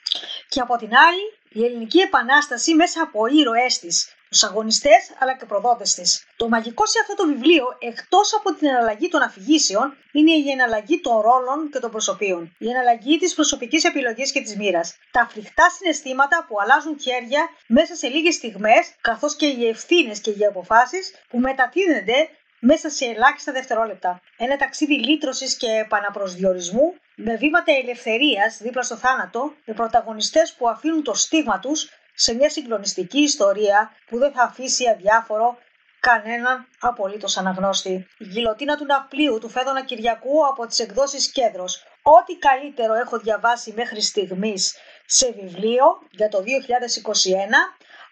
Και 0.50 0.60
από 0.60 0.78
την 0.78 0.96
άλλη, 0.96 1.41
η 1.54 1.64
ελληνική 1.66 2.00
επανάσταση 2.00 2.74
μέσα 2.74 3.02
από 3.02 3.26
ήρωές 3.26 3.80
της, 3.80 4.16
τους 4.30 4.44
αγωνιστές 4.44 5.12
αλλά 5.20 5.38
και 5.38 5.46
προδότες 5.46 5.94
της. 5.94 6.26
Το 6.36 6.50
μαγικό 6.50 6.86
σε 6.86 6.98
αυτό 7.02 7.16
το 7.16 7.28
βιβλίο, 7.28 7.66
εκτός 7.80 8.36
από 8.36 8.54
την 8.54 8.68
εναλλαγή 8.68 9.08
των 9.08 9.22
αφηγήσεων, 9.22 9.98
είναι 10.12 10.32
η 10.32 10.50
εναλλαγή 10.50 11.00
των 11.02 11.20
ρόλων 11.20 11.70
και 11.72 11.80
των 11.80 11.92
προσωπείων. 11.92 12.56
Η 12.58 12.70
εναλλαγή 12.70 13.18
της 13.18 13.34
προσωπικής 13.34 13.84
επιλογής 13.84 14.32
και 14.32 14.42
της 14.42 14.56
μοίρας. 14.56 14.96
Τα 15.12 15.28
φρικτά 15.32 15.70
συναισθήματα 15.70 16.46
που 16.48 16.56
αλλάζουν 16.62 17.00
χέρια 17.00 17.50
μέσα 17.68 17.96
σε 17.96 18.08
λίγες 18.08 18.36
στιγμές, 18.36 18.94
καθώς 19.02 19.36
και 19.36 19.46
οι 19.46 19.68
ευθύνες 19.68 20.20
και 20.20 20.32
οι 20.32 20.46
αποφάσεις 20.46 21.12
που 21.30 21.40
μετατείνονται 21.40 22.30
μέσα 22.60 22.90
σε 22.90 23.06
ελάχιστα 23.06 23.52
δευτερόλεπτα. 23.52 24.22
Ένα 24.38 24.58
ταξίδι 24.58 24.94
λύτρωσης 24.94 25.58
και 25.58 25.68
επαναπροσδιορισμού 25.68 26.94
με 27.24 27.36
βήματα 27.36 27.72
ελευθερίας 27.72 28.58
δίπλα 28.58 28.82
στο 28.82 28.96
θάνατο, 28.96 29.54
με 29.66 29.74
πρωταγωνιστές 29.74 30.54
που 30.54 30.70
αφήνουν 30.70 31.04
το 31.04 31.14
στίγμα 31.14 31.60
τους 31.60 31.90
σε 32.14 32.34
μια 32.34 32.50
συγκλονιστική 32.50 33.20
ιστορία 33.20 33.92
που 34.06 34.18
δεν 34.18 34.32
θα 34.32 34.44
αφήσει 34.44 34.90
αδιάφορο 34.90 35.58
κανέναν 36.00 36.68
απολύτως 36.80 37.38
αναγνώστη. 37.38 38.08
Η 38.18 38.24
γυλοτίνα 38.24 38.78
του 38.78 38.86
ναυπλίου 38.86 39.40
του 39.40 39.50
Φέδωνα 39.50 39.84
Κυριακού 39.84 40.48
από 40.48 40.66
τις 40.66 40.80
εκδόσεις 40.80 41.32
Κέντρο. 41.32 41.66
Ό,τι 42.02 42.38
καλύτερο 42.38 42.94
έχω 42.94 43.20
διαβάσει 43.20 43.74
μέχρι 43.76 44.02
στιγμής 44.02 44.76
σε 45.06 45.32
βιβλίο 45.32 45.86
για 46.12 46.30
το 46.30 46.38
2021, 46.38 46.44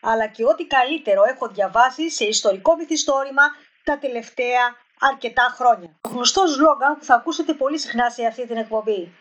αλλά 0.01 0.28
και 0.28 0.46
ό,τι 0.46 0.66
καλύτερο 0.66 1.24
έχω 1.24 1.48
διαβάσει 1.48 2.10
σε 2.10 2.25
ιστορικό 2.25 2.75
μυθιστόρημα 2.75 3.44
τα 3.84 3.98
τελευταία 3.98 4.75
αρκετά 5.00 5.56
χρόνια. 5.58 5.89
Το 6.01 6.10
γνωστό 6.10 6.51
σλόγκαν 6.53 6.98
που 6.98 7.03
θα 7.03 7.15
ακούσετε 7.15 7.53
πολύ 7.53 7.79
συχνά 7.79 8.10
σε 8.10 8.25
αυτή 8.25 8.48
την 8.48 8.58
εκπομπή. 8.58 9.13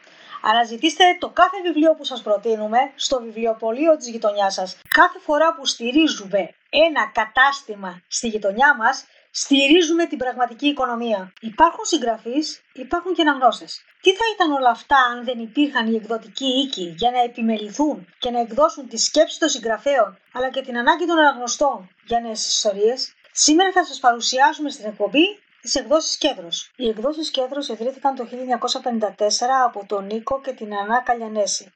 Αναζητήστε 0.42 1.04
το 1.18 1.28
κάθε 1.28 1.56
βιβλίο 1.62 1.94
που 1.94 2.04
σας 2.04 2.22
προτείνουμε 2.22 2.78
στο 2.94 3.20
βιβλιοπωλείο 3.20 3.96
της 3.96 4.08
γειτονιάς 4.08 4.54
σας. 4.54 4.76
Κάθε 4.88 5.18
φορά 5.18 5.54
που 5.54 5.66
στηρίζουμε 5.66 6.54
ένα 6.68 7.10
κατάστημα 7.14 8.02
στη 8.08 8.28
γειτονιά 8.28 8.76
μας, 8.76 9.04
στηρίζουμε 9.30 10.06
την 10.06 10.18
πραγματική 10.18 10.66
οικονομία. 10.66 11.32
Υπάρχουν 11.40 11.84
συγγραφείς, 11.84 12.62
υπάρχουν 12.72 13.14
και 13.14 13.22
αναγνώστες. 13.22 13.82
Τι 14.00 14.14
θα 14.14 14.24
ήταν 14.34 14.52
όλα 14.52 14.70
αυτά 14.70 14.96
αν 14.96 15.24
δεν 15.24 15.38
υπήρχαν 15.38 15.92
οι 15.92 15.96
εκδοτικοί 15.96 16.46
οίκοι 16.46 16.94
για 16.96 17.10
να 17.10 17.22
επιμεληθούν 17.22 18.06
και 18.18 18.30
να 18.30 18.40
εκδώσουν 18.40 18.88
τη 18.88 18.96
σκέψη 18.96 19.38
των 19.38 19.48
συγγραφέων, 19.48 20.18
αλλά 20.32 20.50
και 20.50 20.60
την 20.60 20.78
ανάγκη 20.78 21.06
των 21.06 21.18
αναγνωστών 21.18 21.90
για 22.04 22.20
νέες 22.20 22.46
ιστορίες; 22.46 23.12
Σήμερα 23.32 23.72
θα 23.72 23.84
σας 23.84 23.98
παρουσιάσουμε 23.98 24.70
στην 24.70 24.86
εκπομπή 24.86 25.38
τις 25.60 25.74
εκδόσεις 25.74 26.16
Κέδρος. 26.16 26.70
Οι 26.76 26.88
εκδόσεις 26.88 27.30
Κέδρος 27.30 27.68
ιδρύθηκαν 27.68 28.14
το 28.14 28.24
1954 28.24 29.64
από 29.64 29.84
τον 29.86 30.06
Νίκο 30.06 30.40
και 30.40 30.52
την 30.52 30.74
Ανά 30.74 31.02
Καλιανέση. 31.02 31.72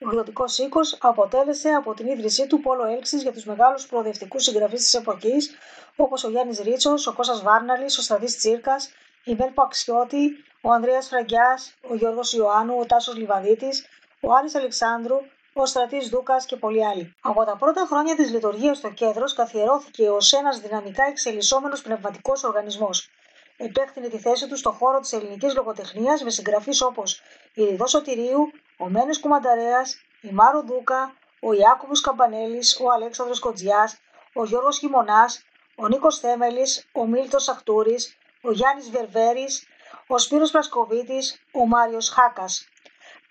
Ο 0.00 0.08
εκδοτικός 0.08 0.58
οίκος 0.58 0.98
αποτέλεσε 1.00 1.68
από 1.68 1.94
την 1.94 2.06
ίδρυσή 2.06 2.46
του 2.46 2.60
πόλο 2.60 2.84
έλξης 2.86 3.22
για 3.22 3.32
τους 3.32 3.44
μεγάλους 3.44 3.86
προοδευτικούς 3.86 4.42
συγγραφείς 4.42 4.80
της 4.80 4.94
εποχής, 4.94 5.50
όπως 5.96 6.24
ο 6.24 6.30
Γιάννης 6.30 6.60
Ρίτσος, 6.60 7.06
ο 7.06 7.12
Κώστας 7.12 7.42
Βάρναλης, 7.42 7.98
ο 7.98 8.02
Σταδί 8.02 8.36
Τσίρκας, 8.36 8.90
η 9.24 9.34
Βέλπο 9.34 9.62
Αξιώτη, 9.62 10.44
ο 10.60 10.72
Ανδρέας 10.72 11.08
Φραγκιάς, 11.08 11.74
ο 11.90 11.94
Γιώργος 11.94 12.32
Ιωάννου, 12.32 12.78
ο 12.78 12.86
Τάσος 12.86 13.16
Λιβαδίτης, 13.16 13.86
ο 14.20 14.32
Άρης 14.32 14.54
Αλεξάνδρου, 14.54 15.16
ο 15.58 15.66
Στρατή 15.66 16.08
Δούκας 16.08 16.46
και 16.46 16.56
πολλοί 16.56 16.86
άλλοι. 16.86 17.14
Από 17.20 17.44
τα 17.44 17.56
πρώτα 17.56 17.86
χρόνια 17.90 18.16
της 18.16 18.30
λειτουργίας 18.30 18.78
στο 18.78 18.90
κέντρο 18.90 19.24
καθιερώθηκε 19.36 20.10
ως 20.10 20.32
ένας 20.32 20.60
δυναμικά 20.60 21.04
εξελισσόμενος 21.04 21.82
πνευματικός 21.82 22.44
οργανισμός. 22.44 23.10
Επέκτηνε 23.56 24.08
τη 24.08 24.18
θέση 24.18 24.48
του 24.48 24.56
στον 24.56 24.72
χώρο 24.72 25.00
της 25.00 25.12
ελληνικής 25.12 25.54
λογοτεχνίας 25.54 26.22
με 26.22 26.30
συγγραφείς 26.30 26.82
όπως 26.82 27.20
η 27.54 27.64
Ριδό 27.64 27.86
Σωτηρίου, 27.86 28.50
ο 28.78 28.88
Μένε 28.88 29.14
Κουμανταρέας, 29.20 30.00
η 30.20 30.30
Μάρο 30.30 30.62
Δούκα, 30.62 31.14
ο 31.40 31.52
Ιάκωβος 31.52 32.00
Καμπανέλης, 32.00 32.80
ο 32.80 32.92
Αλέξανδρος 32.92 33.38
Κοτζιά, 33.38 33.90
ο 34.34 34.44
Γιώργος 34.44 34.78
Χιμονάς, 34.78 35.42
ο 35.76 35.88
Νίκος 35.88 36.18
Θέμελης, 36.18 36.86
ο 36.92 37.06
Μίλτος 37.06 37.48
Αχτούρης, 37.48 38.16
ο 38.42 38.50
Γιάννης 38.52 38.90
Βερβέρης, 38.90 39.66
ο 40.06 40.18
Σπύρος 40.18 40.50
Πρασκοβίτης, 40.50 41.40
ο 41.52 41.66
Μάριος 41.66 42.08
Χάκας. 42.08 42.68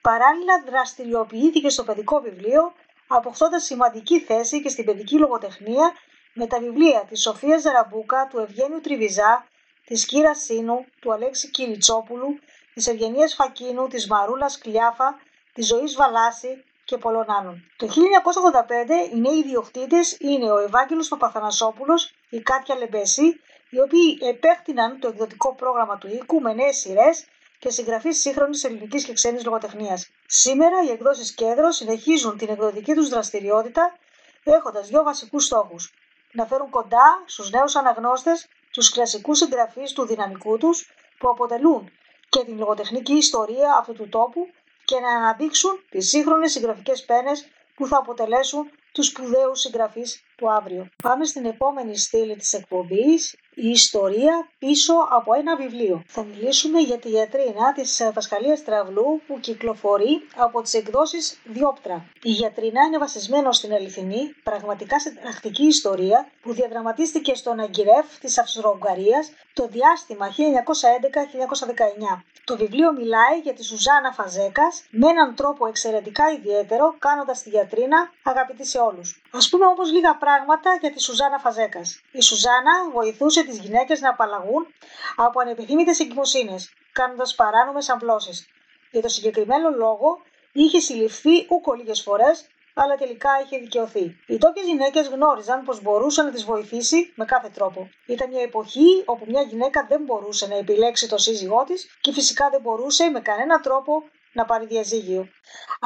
Παράλληλα 0.10 0.64
δραστηριοποιήθηκε 0.66 1.70
στο 1.70 1.84
παιδικό 1.84 2.20
βιβλίο, 2.20 2.74
αποκτώντας 3.08 3.64
σημαντική 3.64 4.20
θέση 4.20 4.62
και 4.62 4.70
στην 4.70 4.86
παιδική 4.86 5.18
λογοτεχνία 5.18 5.92
με 6.34 6.48
τα 6.48 6.60
βιβλία 6.60 7.06
της 7.10 7.22
Σοφίας 7.22 7.62
Ζαραμπούκα, 7.62 8.28
του 8.32 8.40
Ευγένιου 8.40 8.82
Τριβιζά, 8.82 9.48
της 9.86 10.06
Κύρας 10.06 10.40
Σίνου, 10.40 10.86
του 11.02 11.14
Αλέξη 11.14 11.50
Κυριτσόπουλου, 11.50 12.40
της 12.74 12.88
Ευγενίας 12.88 13.34
Φακίνου, 13.34 13.88
της 13.88 14.08
Μαρούλας 14.08 14.58
Κλιάφα, 14.58 15.20
της 15.54 15.68
Ζωής 15.68 15.96
Βαλάση 15.96 16.64
και 16.86 16.98
πολλών 16.98 17.26
άλλων. 17.40 17.72
Το 17.78 17.88
1985 17.88 19.10
οι 19.14 19.20
νέοι 19.20 19.38
ιδιοκτήτες 19.38 20.18
είναι 20.20 20.52
ο 20.52 20.58
Ευάγγελος 20.58 21.08
Παπαθανασόπουλος, 21.08 22.14
η 22.30 22.42
Κάτια 22.42 22.76
Λεμπέση, 22.76 23.40
οι 23.70 23.80
οποίοι 23.82 24.18
επέκτηναν 24.22 25.00
το 25.00 25.08
εκδοτικό 25.08 25.56
πρόγραμμα 25.56 25.98
του 25.98 26.08
οίκου 26.08 26.42
με 26.42 26.54
νέες 26.54 26.78
σειρές 26.78 27.26
και 27.60 27.70
συγγραφή 27.70 28.12
σύγχρονης 28.12 28.64
ελληνικής 28.64 29.06
και 29.06 29.14
ξένης 29.14 29.46
λογοτεχνίας. 29.46 30.10
Σήμερα 30.26 30.84
οι 30.84 30.90
εκδόσεις 30.90 31.34
Κέντρο 31.34 31.72
συνεχίζουν 31.72 32.38
την 32.38 32.50
εκδοτική 32.50 32.94
τους 32.94 33.10
δραστηριότητα 33.10 33.98
έχοντας 34.44 34.88
δύο 34.88 35.04
βασικούς 35.04 35.46
στόχους. 35.46 35.94
Να 36.32 36.46
φέρουν 36.46 36.70
κοντά 36.70 37.24
στους 37.26 37.50
νέους 37.50 37.76
αναγνώστες 37.76 38.48
τους 38.72 38.90
κλασικούς 38.90 39.38
συγγραφείς 39.38 39.92
του 39.94 40.06
δυναμικού 40.06 40.58
τους 40.58 40.90
που 41.20 41.30
αποτελούν 41.30 41.92
και 42.30 42.44
την 42.44 42.58
λογοτεχνική 42.58 43.14
ιστορία 43.14 43.76
αυτού 43.80 43.94
του 43.94 44.10
τόπου 44.10 44.48
και 44.86 45.00
να 45.00 45.10
αναδείξουν 45.10 45.80
τις 45.90 46.10
σύγχρονες 46.10 46.52
συγγραφικές 46.52 47.06
πένες 47.06 47.48
που 47.76 47.88
θα 47.88 47.98
αποτελέσουν 47.98 48.72
τους 48.92 49.08
σπουδαίους 49.08 49.60
συγγραφείς 49.60 50.22
του 50.38 50.52
αύριο. 50.52 50.88
Πάμε 51.04 51.26
στην 51.26 51.46
επόμενη 51.46 51.98
στήλη 51.98 52.36
της 52.36 52.54
εκπομπής, 52.54 53.36
η 53.56 53.70
ιστορία 53.70 54.50
πίσω 54.60 54.94
από 55.10 55.34
ένα 55.34 55.56
βιβλίο. 55.56 56.04
Θα 56.08 56.24
μιλήσουμε 56.24 56.80
για 56.80 56.98
τη 56.98 57.10
γιατρίνα 57.10 57.74
της 57.74 58.02
Πασχαλίας 58.14 58.64
Τραυλού 58.64 59.22
που 59.28 59.40
κυκλοφορεί 59.40 60.22
από 60.36 60.62
τις 60.62 60.74
εκδόσεις 60.74 61.40
Διόπτρα. 61.44 62.06
Η 62.22 62.30
γιατρίνα 62.32 62.84
είναι 62.84 62.98
βασισμένο 62.98 63.52
στην 63.52 63.74
αληθινή, 63.74 64.36
πραγματικά 64.44 65.00
σε 65.00 65.12
πρακτική 65.22 65.66
ιστορία 65.66 66.28
που 66.42 66.54
διαδραματίστηκε 66.54 67.36
στον 67.36 67.60
Αγκυρεύ 67.60 68.08
της 68.20 68.38
Αυστρο-Ουγγαρίας 68.38 69.32
το 69.54 69.68
διάστημα 69.68 70.28
1911-1919. 70.30 72.24
Το 72.44 72.58
βιβλίο 72.58 72.94
μιλάει 72.94 73.40
για 73.44 73.54
τη 73.54 73.64
Σουζάνα 73.64 74.12
Φαζέκας 74.12 74.84
με 74.90 75.10
έναν 75.10 75.36
τρόπο 75.36 75.68
εξαιρετικά 75.68 76.32
ιδιαίτερο, 76.32 76.96
κάνοντας 77.00 77.44
τη 77.44 77.50
γιατρίνα 77.50 78.12
αγαπητή 78.24 78.66
σε 78.66 78.78
όλους. 78.78 79.22
Ας 79.38 79.50
πούμε 79.50 79.66
όμως 79.66 79.92
λίγα 79.92 80.18
πράγματα 80.18 80.78
για 80.82 80.92
τη 80.92 81.02
Σουζάνα 81.02 81.40
Φαζέκας. 81.40 82.02
Η 82.12 82.22
Σουζάνα 82.22 82.90
βοηθούσε 82.94 83.44
τις 83.44 83.58
γυναίκες 83.60 84.02
να 84.02 84.10
απαλλαγούν 84.10 84.68
από 85.16 85.40
ανεπιθύμητες 85.40 86.00
εγκυμοσύνες, 86.00 86.74
κάνοντας 86.92 87.36
παράνομες 87.36 87.90
αμβλώσεις. 87.90 88.48
Για 88.92 89.02
το 89.02 89.08
συγκεκριμένο 89.08 89.70
λόγο 89.70 90.22
είχε 90.52 90.80
συλληφθεί 90.80 91.46
ούκο 91.50 91.74
λίγες 91.74 92.02
φορές, 92.02 92.48
αλλά 92.74 92.96
τελικά 92.96 93.30
είχε 93.44 93.58
δικαιωθεί. 93.58 94.16
Οι 94.28 94.38
τόπιες 94.38 94.66
γυναίκες 94.66 95.08
γνώριζαν 95.08 95.64
πως 95.64 95.82
μπορούσε 95.82 96.22
να 96.22 96.32
τις 96.32 96.44
βοηθήσει 96.44 97.14
με 97.16 97.26
κάθε 97.26 97.50
τρόπο. 97.50 97.90
Ήταν 98.06 98.30
μια 98.30 98.42
εποχή 98.42 99.04
όπου 99.06 99.26
μια 99.28 99.42
γυναίκα 99.42 99.86
δεν 99.90 100.02
μπορούσε 100.04 100.48
να 100.48 100.56
επιλέξει 100.56 101.10
το 101.10 101.18
σύζυγό 101.18 101.64
της 101.64 101.98
και 102.02 102.12
φυσικά 102.12 102.50
δεν 102.50 102.62
μπορούσε 102.62 103.10
με 103.10 103.20
κανένα 103.20 103.60
τρόπο 103.60 104.04
να 104.36 104.46
πάρει 104.46 104.66
διαζύγιο. 104.66 105.28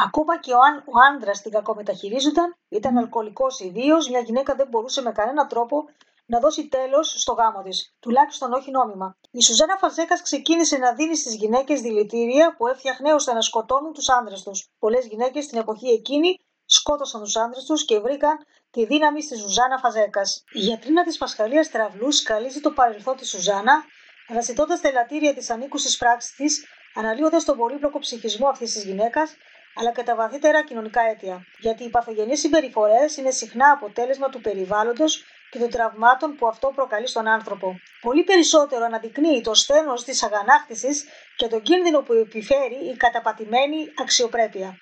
Ακόμα 0.05 0.39
και 0.39 0.53
ο, 0.53 0.57
ο 0.85 0.99
άντρας 1.13 1.41
την 1.41 1.51
κακομεταχειρίζονταν, 1.51 2.55
ήταν 2.69 2.97
αλκοολικός 2.97 3.59
ιδίως, 3.59 4.09
μια 4.09 4.19
γυναίκα 4.19 4.55
δεν 4.55 4.67
μπορούσε 4.67 5.01
με 5.01 5.11
κανένα 5.11 5.47
τρόπο 5.47 5.85
να 6.25 6.39
δώσει 6.39 6.67
τέλος 6.67 7.13
στο 7.21 7.33
γάμο 7.33 7.61
της, 7.61 7.95
τουλάχιστον 7.99 8.53
όχι 8.53 8.71
νόμιμα. 8.71 9.17
Η 9.31 9.41
Σουζάνα 9.41 9.77
Φαζέκας 9.77 10.21
ξεκίνησε 10.21 10.77
να 10.77 10.93
δίνει 10.93 11.17
στις 11.17 11.35
γυναίκες 11.35 11.81
δηλητήρια 11.81 12.55
που 12.55 12.67
έφτιαχνε 12.67 13.13
ώστε 13.13 13.33
να 13.33 13.41
σκοτώνουν 13.41 13.93
τους 13.93 14.09
άντρες 14.09 14.43
τους. 14.43 14.67
Πολλές 14.79 15.05
γυναίκες 15.05 15.43
στην 15.43 15.59
εποχή 15.59 15.87
εκείνη 15.87 16.39
σκότωσαν 16.65 17.21
τους 17.21 17.35
άντρες 17.35 17.63
τους 17.63 17.85
και 17.85 17.99
βρήκαν 17.99 18.37
τη 18.71 18.85
δύναμη 18.85 19.23
στη 19.23 19.37
Σουζάνα 19.37 19.77
Φαζέκας. 19.77 20.43
Η 20.51 20.59
γιατρίνα 20.59 21.03
της 21.03 21.17
Πασχαλίας 21.17 21.69
Τραυλούς 21.69 22.17
σκαλίζει 22.17 22.59
το 22.59 22.71
παρελθόν 22.71 23.15
της 23.15 23.29
Σουζάνα, 23.29 23.83
αναζητώντας 24.27 24.81
τα 24.81 24.87
ελαττήρια 24.87 25.33
της 25.33 25.49
ανήκουσης 25.49 25.97
πράξης 25.97 26.35
της 26.35 26.65
αναλύοντα 26.95 27.43
τον 27.45 27.57
πολύπλοκο 27.57 27.99
ψυχισμό 27.99 28.47
αυτής 28.47 28.71
της 28.73 28.83
γυναίκας, 28.83 29.35
αλλά 29.75 29.91
και 29.91 30.03
τα 30.03 30.15
βαθύτερα 30.15 30.63
κοινωνικά 30.63 31.01
αίτια. 31.01 31.45
Γιατί 31.59 31.83
οι 31.83 31.89
παθογενείς 31.89 32.39
συμπεριφορές 32.39 33.17
είναι 33.17 33.31
συχνά 33.31 33.71
αποτέλεσμα 33.71 34.29
του 34.29 34.41
περιβάλλοντος 34.41 35.23
και 35.51 35.59
των 35.59 35.69
τραυμάτων 35.69 36.35
που 36.35 36.47
αυτό 36.47 36.71
προκαλεί 36.75 37.07
στον 37.07 37.27
άνθρωπο. 37.27 37.79
Πολύ 38.01 38.23
περισσότερο 38.23 38.85
αναδεικνύει 38.85 39.41
το 39.41 39.53
στένο 39.53 39.93
της 39.93 40.23
αγανάκτησης 40.23 41.05
και 41.35 41.47
τον 41.47 41.61
κίνδυνο 41.61 42.01
που 42.01 42.13
επιφέρει 42.13 42.79
η 42.91 42.95
καταπατημένη 42.97 43.93
αξιοπρέπεια. 44.01 44.77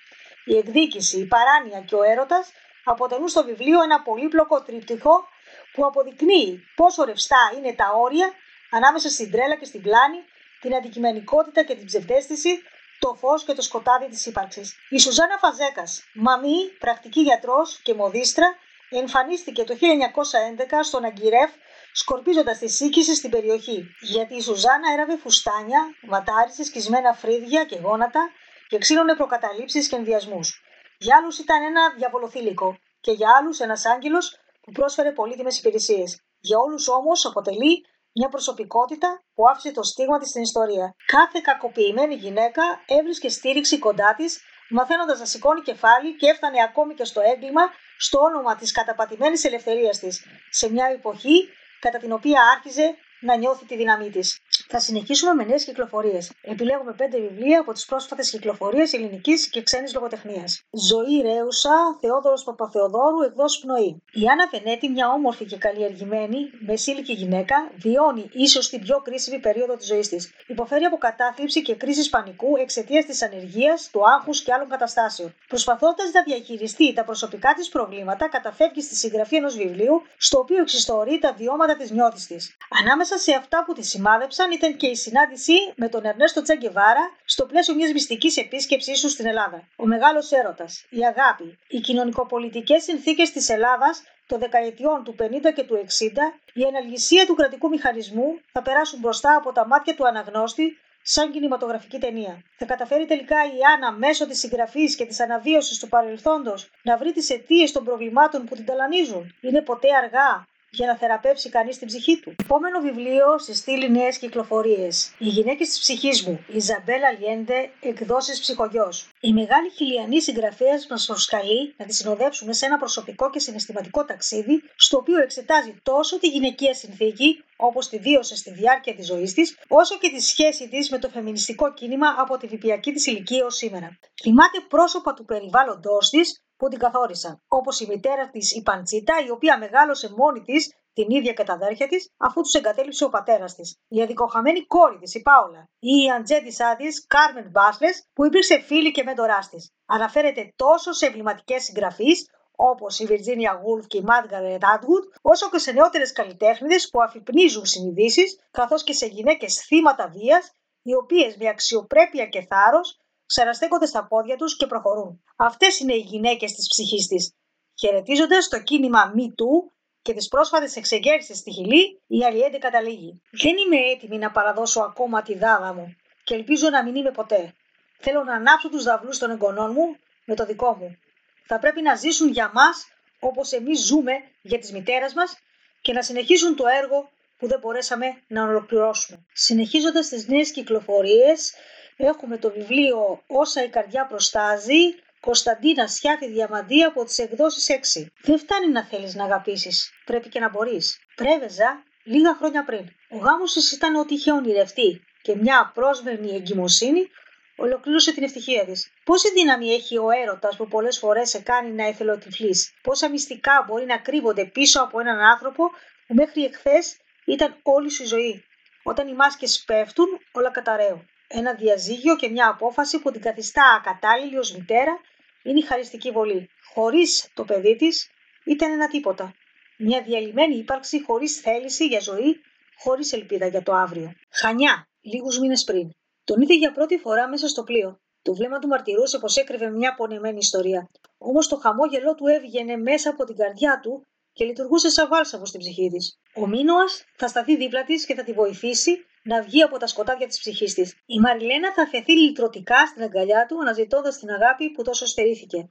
Η 0.46 0.58
εκδίκηση, 0.58 1.20
η 1.20 1.26
παράνοια 1.26 1.80
και 1.82 1.96
ο 1.96 2.04
έρωτας 2.04 2.52
αποτελούν 2.84 3.28
στο 3.28 3.44
βιβλίο 3.44 3.82
ένα 3.84 4.02
πολύπλοκο 4.02 4.62
τρίπτυχο 4.62 5.28
που 5.74 5.86
αποδεικνύει 5.86 6.64
πόσο 6.76 7.04
ρευστά 7.04 7.52
είναι 7.58 7.74
τα 7.74 7.92
όρια 7.96 8.32
ανάμεσα 8.72 9.10
στην 9.10 9.32
τρέλα 9.32 9.56
και 9.56 9.66
στην 9.66 9.82
πλάνη 9.82 10.18
την 10.62 10.76
αντικειμενικότητα 10.76 11.64
και 11.64 11.76
την 11.76 11.86
ψευδέστηση, 11.86 12.62
το 13.00 13.14
φως 13.14 13.44
και 13.44 13.54
το 13.54 13.62
σκοτάδι 13.62 14.08
της 14.10 14.26
ύπαρξης. 14.26 14.76
Η 14.90 15.00
Σουζάνα 15.00 15.38
Φαζέκας, 15.38 16.04
μαμή, 16.14 16.58
πρακτική 16.80 17.22
γιατρός 17.22 17.80
και 17.84 17.94
μοδίστρα, 17.94 18.56
εμφανίστηκε 18.90 19.64
το 19.64 19.76
1911 19.76 20.84
στον 20.84 21.04
Αγκυρεύ 21.04 21.52
σκορπίζοντας 21.92 22.58
τη 22.58 22.70
σύγκυση 22.70 23.16
στην 23.16 23.30
περιοχή. 23.30 23.86
Γιατί 24.02 24.36
η 24.36 24.42
Σουζάνα 24.42 24.94
έραβε 24.94 25.18
φουστάνια, 25.18 25.82
βατάρισε, 26.08 26.64
σκισμένα 26.64 27.14
φρύδια 27.14 27.66
και 27.66 27.80
γόνατα 27.84 28.30
και 28.68 28.78
ξύλωνε 28.78 29.16
προκαταλήψεις 29.16 29.88
και 29.88 29.96
ενδιασμούς. 29.96 30.62
Για 30.98 31.18
άλλους 31.18 31.38
ήταν 31.40 31.64
ένα 31.64 31.94
διαβολοθήλικο 31.98 32.78
και 33.00 33.12
για 33.12 33.30
άλλους 33.40 33.60
ένας 33.60 33.86
άγγελος 33.86 34.38
που 34.62 34.72
πρόσφερε 34.72 35.12
πολύτιμες 35.12 35.60
υπηρεσίες. 35.60 36.22
Για 36.40 36.58
όλους 36.58 36.88
όμως 36.88 37.26
αποτελεί 37.26 37.86
μια 38.14 38.30
προσωπικότητα 38.30 39.24
που 39.34 39.44
άφησε 39.50 39.72
το 39.72 39.84
στίγμα 39.84 40.20
της 40.20 40.30
στην 40.30 40.42
ιστορία. 40.42 40.96
Κάθε 41.06 41.40
κακοποιημένη 41.44 42.16
γυναίκα 42.16 42.64
έβρισκε 42.86 43.30
στήριξη 43.30 43.80
κοντά 43.80 44.14
της, 44.16 44.42
μαθαίνοντας 44.70 45.20
να 45.20 45.26
σηκώνει 45.26 45.62
κεφάλι 45.62 46.16
και 46.16 46.28
έφτανε 46.28 46.62
ακόμη 46.64 46.94
και 46.94 47.06
στο 47.06 47.22
έγκλημα 47.22 47.62
στο 47.98 48.20
όνομα 48.20 48.56
της 48.56 48.72
καταπατημένης 48.72 49.44
ελευθερίας 49.44 50.00
της, 50.00 50.26
σε 50.50 50.72
μια 50.72 50.86
εποχή 50.86 51.50
κατά 51.80 51.98
την 51.98 52.12
οποία 52.12 52.42
άρχιζε 52.56 52.96
να 53.22 53.36
νιώθει 53.36 53.66
τη 53.66 53.76
δύναμή 53.76 54.10
της. 54.10 54.40
Θα 54.70 54.80
συνεχίσουμε 54.80 55.34
με 55.34 55.44
νέες 55.44 55.64
κυκλοφορίες. 55.64 56.32
Επιλέγουμε 56.42 56.94
πέντε 56.94 57.20
βιβλία 57.20 57.60
από 57.60 57.74
τις 57.74 57.86
πρόσφατες 57.86 58.30
κυκλοφορίες 58.30 58.94
ελληνικής 58.94 59.50
και 59.50 59.64
ξένης 59.64 59.94
λογοτεχνίας. 59.94 60.62
Ζωή 60.90 61.22
Ρέουσα, 61.22 61.98
Θεόδωρος 62.02 62.44
Παπαθεοδόρου, 62.44 63.22
εκδόσει 63.22 63.60
πνοή. 63.62 64.04
Η 64.12 64.28
Άννα 64.28 64.48
Βενέτη, 64.52 64.90
μια 64.90 65.10
όμορφη 65.10 65.46
και 65.46 65.58
καλλιεργημένη, 65.58 66.38
μεσήλικη 66.66 67.14
γυναίκα, 67.14 67.72
βιώνει 67.78 68.30
ίσως 68.34 68.70
την 68.70 68.82
πιο 68.82 69.02
κρίσιμη 69.02 69.40
περίοδο 69.40 69.76
της 69.76 69.88
ζωής 69.88 70.08
της. 70.10 70.32
Υποφέρει 70.48 70.84
από 70.84 70.98
κατάθλιψη 70.98 71.62
και 71.62 71.76
κρίση 71.76 72.10
πανικού 72.10 72.58
εξαιτίας 72.58 73.06
της 73.06 73.22
ανεργίας, 73.22 73.90
του 73.92 74.02
άγχους 74.10 74.42
και 74.44 74.54
άλλων 74.54 74.70
καταστάσεων. 74.70 75.36
Προσπαθώντας 75.48 76.12
να 76.14 76.24
διαχειριστεί 76.24 76.94
τα 76.94 77.04
προσωπικά 77.04 77.54
της 77.54 77.70
προβλήματα, 77.70 78.30
καταφεύγει 78.30 78.82
στη 78.82 78.96
συγγραφή 78.96 79.36
ενός 79.36 79.56
βιβλίου, 79.56 80.02
στο 80.18 80.40
οποίο 80.40 80.62
εξιστορεί 80.62 81.20
τα 81.20 81.34
βιώματα 81.34 81.76
της 81.76 81.92
νιώθη 81.92 82.28
της. 82.28 82.58
Ανάμεσα 82.80 83.07
σε 83.16 83.34
αυτά 83.34 83.64
που 83.66 83.74
τη 83.74 83.84
σημάδεψαν 83.86 84.52
ήταν 84.52 84.76
και 84.78 84.88
η 84.88 84.96
συνάντησή 84.96 85.74
με 85.76 85.90
τον 85.90 86.06
Ερνέστο 86.06 86.42
Τσέγκεβάρα 86.42 87.12
στο 87.26 87.46
πλαίσιο 87.46 87.76
μιας 87.76 87.92
μυστικής 87.92 88.38
επίσκεψής 88.38 89.02
του 89.02 89.10
στην 89.10 89.28
Ελλάδα. 89.28 89.68
Ο 89.76 89.86
μεγάλος 89.86 90.32
έρωτας, 90.32 90.86
η 90.90 91.06
αγάπη, 91.06 91.58
οι 91.68 91.80
κοινωνικοπολιτικές 91.80 92.84
συνθήκες 92.84 93.32
της 93.32 93.50
Ελλάδας 93.50 94.04
των 94.28 94.40
δεκαετιών 94.40 95.04
του 95.04 95.16
50 95.20 95.52
και 95.56 95.64
του 95.64 95.76
60, 95.76 96.34
η 96.54 96.64
εναλγησία 96.64 97.26
του 97.26 97.36
κρατικού 97.36 97.70
μηχανισμού 97.70 98.40
θα 98.52 98.62
περάσουν 98.62 99.00
μπροστά 99.00 99.36
από 99.36 99.52
τα 99.52 99.68
μάτια 99.68 99.96
του 99.96 100.08
αναγνώστη 100.08 100.78
σαν 101.02 101.32
κινηματογραφική 101.32 102.00
ταινία. 102.00 102.44
Θα 102.58 102.66
καταφέρει 102.66 103.06
τελικά 103.06 103.46
η 103.46 103.60
Άννα 103.74 103.92
μέσω 103.92 104.28
της 104.28 104.40
συγγραφής 104.40 104.96
και 104.96 105.06
της 105.06 105.20
αναβίωσης 105.20 105.80
του 105.80 105.88
παρελθόντος 105.88 106.70
να 106.84 106.98
βρει 106.98 107.12
τις 107.12 107.30
αιτίες 107.30 107.72
των 107.72 107.84
προβλημάτων 107.84 108.46
που 108.46 108.56
την 108.56 108.66
ταλανίζουν. 108.66 109.36
Είναι 109.42 109.62
ποτέ 109.62 109.88
αργά; 109.96 110.46
Για 110.78 110.88
να 110.88 110.96
θεραπεύσει 110.98 111.50
κανείς 111.50 111.78
την 111.78 111.88
ψυχή 111.88 112.20
του. 112.20 112.36
Επόμενο 112.44 112.80
βιβλίο 112.80 113.38
στη 113.38 113.54
στήλη 113.56 113.90
νέες 113.92 114.18
κυκλοφορίες. 114.18 115.14
Οι 115.18 115.28
γυναίκες 115.28 115.68
της 115.68 115.80
ψυχής 115.80 116.24
μου. 116.26 116.46
Ιζαμπέλα 116.48 117.12
Λιέντε, 117.20 117.70
εκδόσει 117.80 118.42
ψυχογειό. 118.42 118.90
Η 119.20 119.34
μεγάλη 119.34 119.70
χιλιανή 119.70 120.22
συγγραφέα 120.22 120.78
μας 120.90 121.06
προσκαλεί 121.06 121.74
να 121.78 121.86
τη 121.86 121.94
συνοδεύσουμε 121.94 122.54
σε 122.54 122.66
ένα 122.66 122.78
προσωπικό 122.78 123.30
και 123.30 123.40
συναισθηματικό 123.40 124.06
ταξίδι, 124.06 124.64
στο 124.76 124.98
οποίο 124.98 125.22
εξετάζει 125.22 125.74
τόσο 125.84 126.20
τη 126.20 126.28
γυναικεία 126.28 126.74
συνθήκη, 126.74 127.44
όπως 127.56 127.90
τη 127.90 127.98
βίωσε 127.98 128.36
στη 128.36 128.52
διάρκεια 128.52 128.96
της 128.96 129.06
ζωής 129.06 129.34
της, 129.34 129.58
όσο 129.68 129.98
και 129.98 130.10
τη 130.10 130.22
σχέση 130.22 130.70
της 130.70 130.90
με 130.90 131.00
το 131.00 131.10
φεμινιστικό 131.10 131.74
κίνημα 131.74 132.16
από 132.18 132.38
τη 132.38 132.48
βυπιακή 132.48 132.92
της 132.92 133.06
ηλικία 133.06 133.46
ως 133.46 133.56
σήμερα. 133.56 134.00
Θυμάται 134.22 134.60
πρόσωπα 134.68 135.14
του 135.14 135.26
περιβάλλοντός 135.26 136.10
της 136.10 136.42
που 136.58 136.68
την 136.68 136.80
καθόρισαν, 136.80 137.42
όπως 137.48 137.80
η 137.80 137.88
μητέρα 137.88 138.30
της 138.30 138.56
η 138.56 138.62
Παντσίτα, 138.62 139.14
η 139.26 139.30
οποία 139.30 139.58
μεγάλωσε 139.58 140.14
μόνη 140.18 140.42
της 140.42 140.74
την 140.94 141.10
ίδια 141.10 141.34
και 141.34 141.44
τα 141.44 141.54
αδέρφια 141.54 141.88
της, 141.88 142.14
αφού 142.18 142.42
τους 142.42 142.54
εγκατέλειψε 142.54 143.04
ο 143.04 143.10
πατέρας 143.10 143.56
της. 143.56 143.78
Η 143.88 144.02
αδικοχαμένη 144.02 144.66
κόρη 144.66 144.98
της, 144.98 145.16
η 145.16 145.22
Πάολα, 145.22 145.70
ή 145.80 146.04
η 146.06 146.12
αντζέ 146.12 146.40
της 146.40 146.60
άδεια, 146.62 146.92
Κάρμεν 147.08 147.50
Μπάσλες, 147.52 148.08
που 148.14 148.26
υπήρξε 148.26 148.60
φίλη 148.60 148.92
και 148.92 149.04
μέντοράς 149.04 149.50
της. 149.50 149.72
Αναφέρεται 149.86 150.54
τόσο 150.56 150.92
σε 150.92 151.06
εμβληματικές 151.06 151.64
συγγραφείς, 151.64 152.30
όπως 152.56 153.00
η 153.00 153.06
Βιρτζίνια 153.06 153.62
Γουλφ 153.64 153.88
και 153.88 153.98
η 153.98 154.02
Μάργαρετ 154.02 154.64
Άτγουτ, 154.66 155.04
όσο 155.22 155.50
και 155.50 155.58
σε 155.58 155.72
νεότερες 155.72 156.12
καλλιτέχνηδε 156.12 156.76
που 156.92 157.02
αφυπνίζουν 157.02 157.66
συνειδήσεις, 157.66 158.40
καθώς 158.52 158.84
και 158.84 158.94
σε 158.94 159.06
γυναίκες 159.06 159.66
θύματα 159.66 160.08
βίας, 160.08 160.52
οι 160.82 160.94
οποίες 160.96 161.38
με 161.38 161.48
αξιοπρέπεια 161.48 162.26
και 162.26 162.48
θάρρος 162.50 163.00
ξαραστέκονται 163.28 163.86
στα 163.86 164.08
πόδια 164.08 164.36
τους 164.36 164.58
και 164.58 164.68
προχωρούν. 164.68 165.24
Αυτές 165.36 165.80
είναι 165.80 165.94
οι 165.94 166.00
γυναίκες 166.00 166.52
της 166.52 166.68
ψυχής 166.68 167.08
της. 167.08 167.34
Χαιρετίζοντας 167.80 168.48
το 168.48 168.62
κίνημα 168.62 169.14
Me 169.16 169.22
Too 169.22 169.72
και 170.02 170.14
τις 170.14 170.28
πρόσφατες 170.28 170.76
εξεγέρσεις 170.76 171.38
στη 171.38 171.52
Χιλή, 171.52 172.02
η 172.08 172.24
Αλιέντε 172.26 172.58
καταλήγει. 172.58 173.22
Δεν 173.32 173.54
είμαι 173.58 173.78
έτοιμη 173.92 174.18
να 174.18 174.32
παραδώσω 174.32 174.82
ακόμα 174.82 175.22
τη 175.22 175.38
δάδα 175.38 175.74
μου 175.74 175.96
και 176.24 176.34
ελπίζω 176.34 176.70
να 176.70 176.84
μην 176.84 176.96
είμαι 176.96 177.12
ποτέ. 177.12 177.54
Θέλω 178.00 178.24
να 178.24 178.34
ανάψω 178.34 178.70
τους 178.70 178.84
δαυλού 178.84 179.18
των 179.18 179.32
εγγονών 179.32 179.72
μου 179.72 179.96
με 180.26 180.36
το 180.36 180.46
δικό 180.46 180.76
μου. 180.80 180.98
Θα 181.46 181.60
πρέπει 181.60 181.82
να 181.82 181.96
ζήσουν 181.96 182.30
για 182.30 182.52
μας 182.54 182.88
όπως 183.20 183.52
εμείς 183.52 183.86
ζούμε 183.86 184.12
για 184.42 184.60
τις 184.60 184.72
μητέρες 184.72 185.14
μας 185.14 185.38
και 185.82 185.94
να 185.94 186.02
συνεχίσουν 186.02 186.56
το 186.56 186.64
έργο 186.82 187.10
που 187.38 187.48
δεν 187.48 187.60
μπορέσαμε 187.60 188.06
να 188.28 188.44
ολοκληρώσουμε. 188.44 189.26
Συνεχίζοντας 189.34 190.08
τις 190.08 190.28
νέες 190.28 190.52
κυκλοφορίες, 190.52 191.54
έχουμε 191.98 192.38
το 192.38 192.52
βιβλίο 192.52 193.24
Όσα 193.28 193.64
η 193.64 193.70
καρδιά 193.70 194.06
προστάζει 194.06 194.96
Κωνσταντίνα 195.20 195.88
Σιάτη 195.88 196.28
Διαμαντία 196.28 196.88
από 196.88 197.04
τις 197.06 197.18
εκδόσεις 197.18 197.70
6. 197.70 198.06
Δεν 198.22 198.40
φτάνει 198.40 198.68
να 198.68 198.84
θέλεις 198.86 199.16
να 199.16 199.24
αγαπήσεις. 199.24 199.92
Πρέπει 200.06 200.30
και 200.30 200.40
να 200.40 200.50
μπορείς. 200.50 201.00
Πρέβεζα 201.16 201.84
λίγα 202.04 202.36
χρόνια 202.36 202.64
πριν. 202.64 202.86
Ο 203.10 203.18
γάμος 203.18 203.54
της 203.54 203.72
ήταν 203.72 203.96
ό,τι 203.96 204.14
είχε 204.14 204.32
ονειρευτεί 204.32 205.02
και 205.22 205.36
μια 205.36 205.60
απρόσμενη 205.60 206.36
εγκυμοσύνη 206.36 207.10
ολοκλήρωσε 207.56 208.14
την 208.14 208.24
ευτυχία 208.24 208.66
της. 208.66 208.92
Πόση 209.04 209.32
δύναμη 209.32 209.74
έχει 209.74 209.98
ο 209.98 210.10
έρωτας 210.22 210.56
που 210.56 210.68
πολλές 210.68 210.98
φορές 210.98 211.30
σε 211.30 211.40
κάνει 211.40 211.72
να 211.72 211.88
εθελοτυφλείς; 211.88 212.74
Πόσα 212.82 213.10
μυστικά 213.10 213.64
μπορεί 213.68 213.86
να 213.86 213.98
κρύβονται 213.98 214.46
πίσω 214.46 214.82
από 214.82 215.00
έναν 215.00 215.20
άνθρωπο 215.20 215.70
που 216.08 216.14
μέχρι 216.14 216.44
εχθές 216.44 216.98
ήταν 217.28 217.60
όλη 217.64 217.90
σου 217.90 218.04
η 218.04 218.06
ζωή. 218.06 218.44
Όταν 218.84 219.08
οι 219.08 219.14
μάσκες 219.14 219.64
πέφτουν, 219.66 220.08
όλα 220.32 220.52
καταραίουν. 220.52 221.10
Ένα 221.28 221.54
διαζύγιο 221.54 222.16
και 222.16 222.30
μια 222.30 222.48
απόφαση 222.48 223.00
που 223.00 223.12
την 223.12 223.22
καθιστά 223.22 223.64
ακατάλληλη 223.78 224.38
ως 224.38 224.56
μητέρα 224.56 225.00
είναι 225.44 225.60
η 225.60 225.62
χαριστική 225.62 226.12
βολή. 226.12 226.50
Χωρίς 226.74 227.30
το 227.34 227.44
παιδί 227.44 227.76
της 227.76 228.10
ήταν 228.46 228.72
ένα 228.72 228.88
τίποτα. 228.88 229.34
Μια 229.78 230.02
διαλυμένη 230.02 230.56
ύπαρξη 230.56 231.04
χωρίς 231.04 231.40
θέληση 231.40 231.86
για 231.86 232.00
ζωή, 232.00 232.42
χωρίς 232.78 233.14
ελπίδα 233.14 233.48
για 233.48 233.64
το 233.64 233.74
αύριο. 233.74 234.12
Χανιά, 234.32 234.88
λίγους 235.02 235.40
μήνες 235.40 235.64
πριν. 235.64 235.90
Τον 236.24 236.42
είδε 236.42 236.54
για 236.54 236.72
πρώτη 236.72 236.98
φορά 236.98 237.30
μέσα 237.30 237.48
στο 237.48 237.64
πλοίο. 237.64 238.00
Το 238.22 238.34
βλέμμα 238.34 238.60
του 238.60 238.68
μαρτυρούσε 238.68 239.20
πως 239.20 239.36
έκρυβε 239.38 239.70
μια 239.70 239.96
πονεμένη 239.96 240.38
ιστορία. 240.38 240.90
Όμως 241.18 241.48
το 241.48 241.56
χαμόγελό 241.56 242.16
του 242.16 242.28
έβγαινε 242.28 242.76
μέσα 242.78 243.10
από 243.10 243.24
την 243.24 243.36
καρδιά 243.36 243.80
του 243.80 244.06
και 244.34 244.46
λειτουργούσε 244.46 244.90
σαν 244.90 245.08
βάλσαμο 245.08 245.46
στην 245.46 245.60
ψυχή 245.60 245.90
της. 245.90 246.18
Ο 246.40 246.48
Μίνωας 246.48 247.04
θα 247.16 247.28
σταθεί 247.28 247.58
δίπλα 247.58 247.84
της 247.84 248.06
και 248.06 248.16
θα 248.16 248.24
τη 248.24 248.34
βοηθήσει 248.34 249.06
να 249.24 249.42
βγει 249.42 249.62
από 249.62 249.78
τα 249.78 249.88
σκοτάδια 249.88 250.28
της 250.28 250.40
ψυχής 250.40 250.74
της. 250.74 250.96
Η 251.06 251.20
Μαριλένα 251.20 251.74
θα 251.74 251.88
φεθεί 251.88 252.12
λυτρωτικά 252.12 252.86
στην 252.88 253.04
αγκαλιά 253.04 253.46
του, 253.46 253.60
αναζητώντας 253.62 254.18
την 254.18 254.30
αγάπη 254.30 254.72
που 254.72 254.84
τόσο 254.84 255.06
στερήθηκε. 255.06 255.70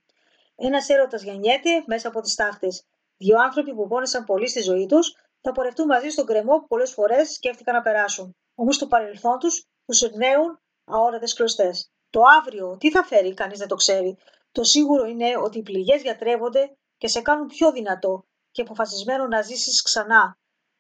Ένας 0.57 0.89
έρωτας 0.89 1.23
γεννιέται 1.23 1.83
μέσα 1.87 2.09
από 2.09 2.21
τις 2.21 2.35
τάχτες. 2.35 2.85
Δύο 3.17 3.39
άνθρωποι 3.39 3.75
που 3.75 3.87
πόνεσαν 3.87 4.25
πολύ 4.25 4.49
στη 4.49 4.61
ζωή 4.63 4.87
τους 4.87 5.15
θα 5.41 5.53
πορευτούν 5.53 5.87
μαζί 5.87 6.09
στον 6.09 6.27
κρεμό 6.27 6.59
που 6.59 6.67
πολλές 6.67 6.93
φορές 6.93 7.33
σκέφτηκαν 7.33 7.75
να 7.75 7.83
περάσουν. 7.83 8.37
Όμως 8.55 8.79
το 8.79 8.87
παρελθόν 8.87 9.39
τους 9.39 9.65
τους 9.87 10.03
εμπνέουν 10.03 10.61
αόρατες 10.85 11.35
κλωστές. 11.35 11.91
Το 12.11 12.21
αύριο 12.41 12.77
τι 12.81 12.91
θα 12.91 13.05
φέρει, 13.05 13.35
κανείς 13.35 13.59
δεν 13.59 13.69
το 13.69 13.75
ξέρει. 13.75 14.17
Το 14.53 14.65
σίγουρο 14.65 15.05
είναι 15.05 15.37
ότι 15.43 15.59
οι 15.59 15.63
πληγές 15.63 16.03
γιατρεύονται 16.03 16.77
και 16.99 17.09
σε 17.09 17.21
κάνουν 17.21 17.47
πιο 17.47 17.73
δυνατό 17.73 18.25
και 18.51 18.63
αποφασισμένο 18.63 19.27
να 19.27 19.43
ζήσεις 19.43 19.83
ξανά. 19.83 20.39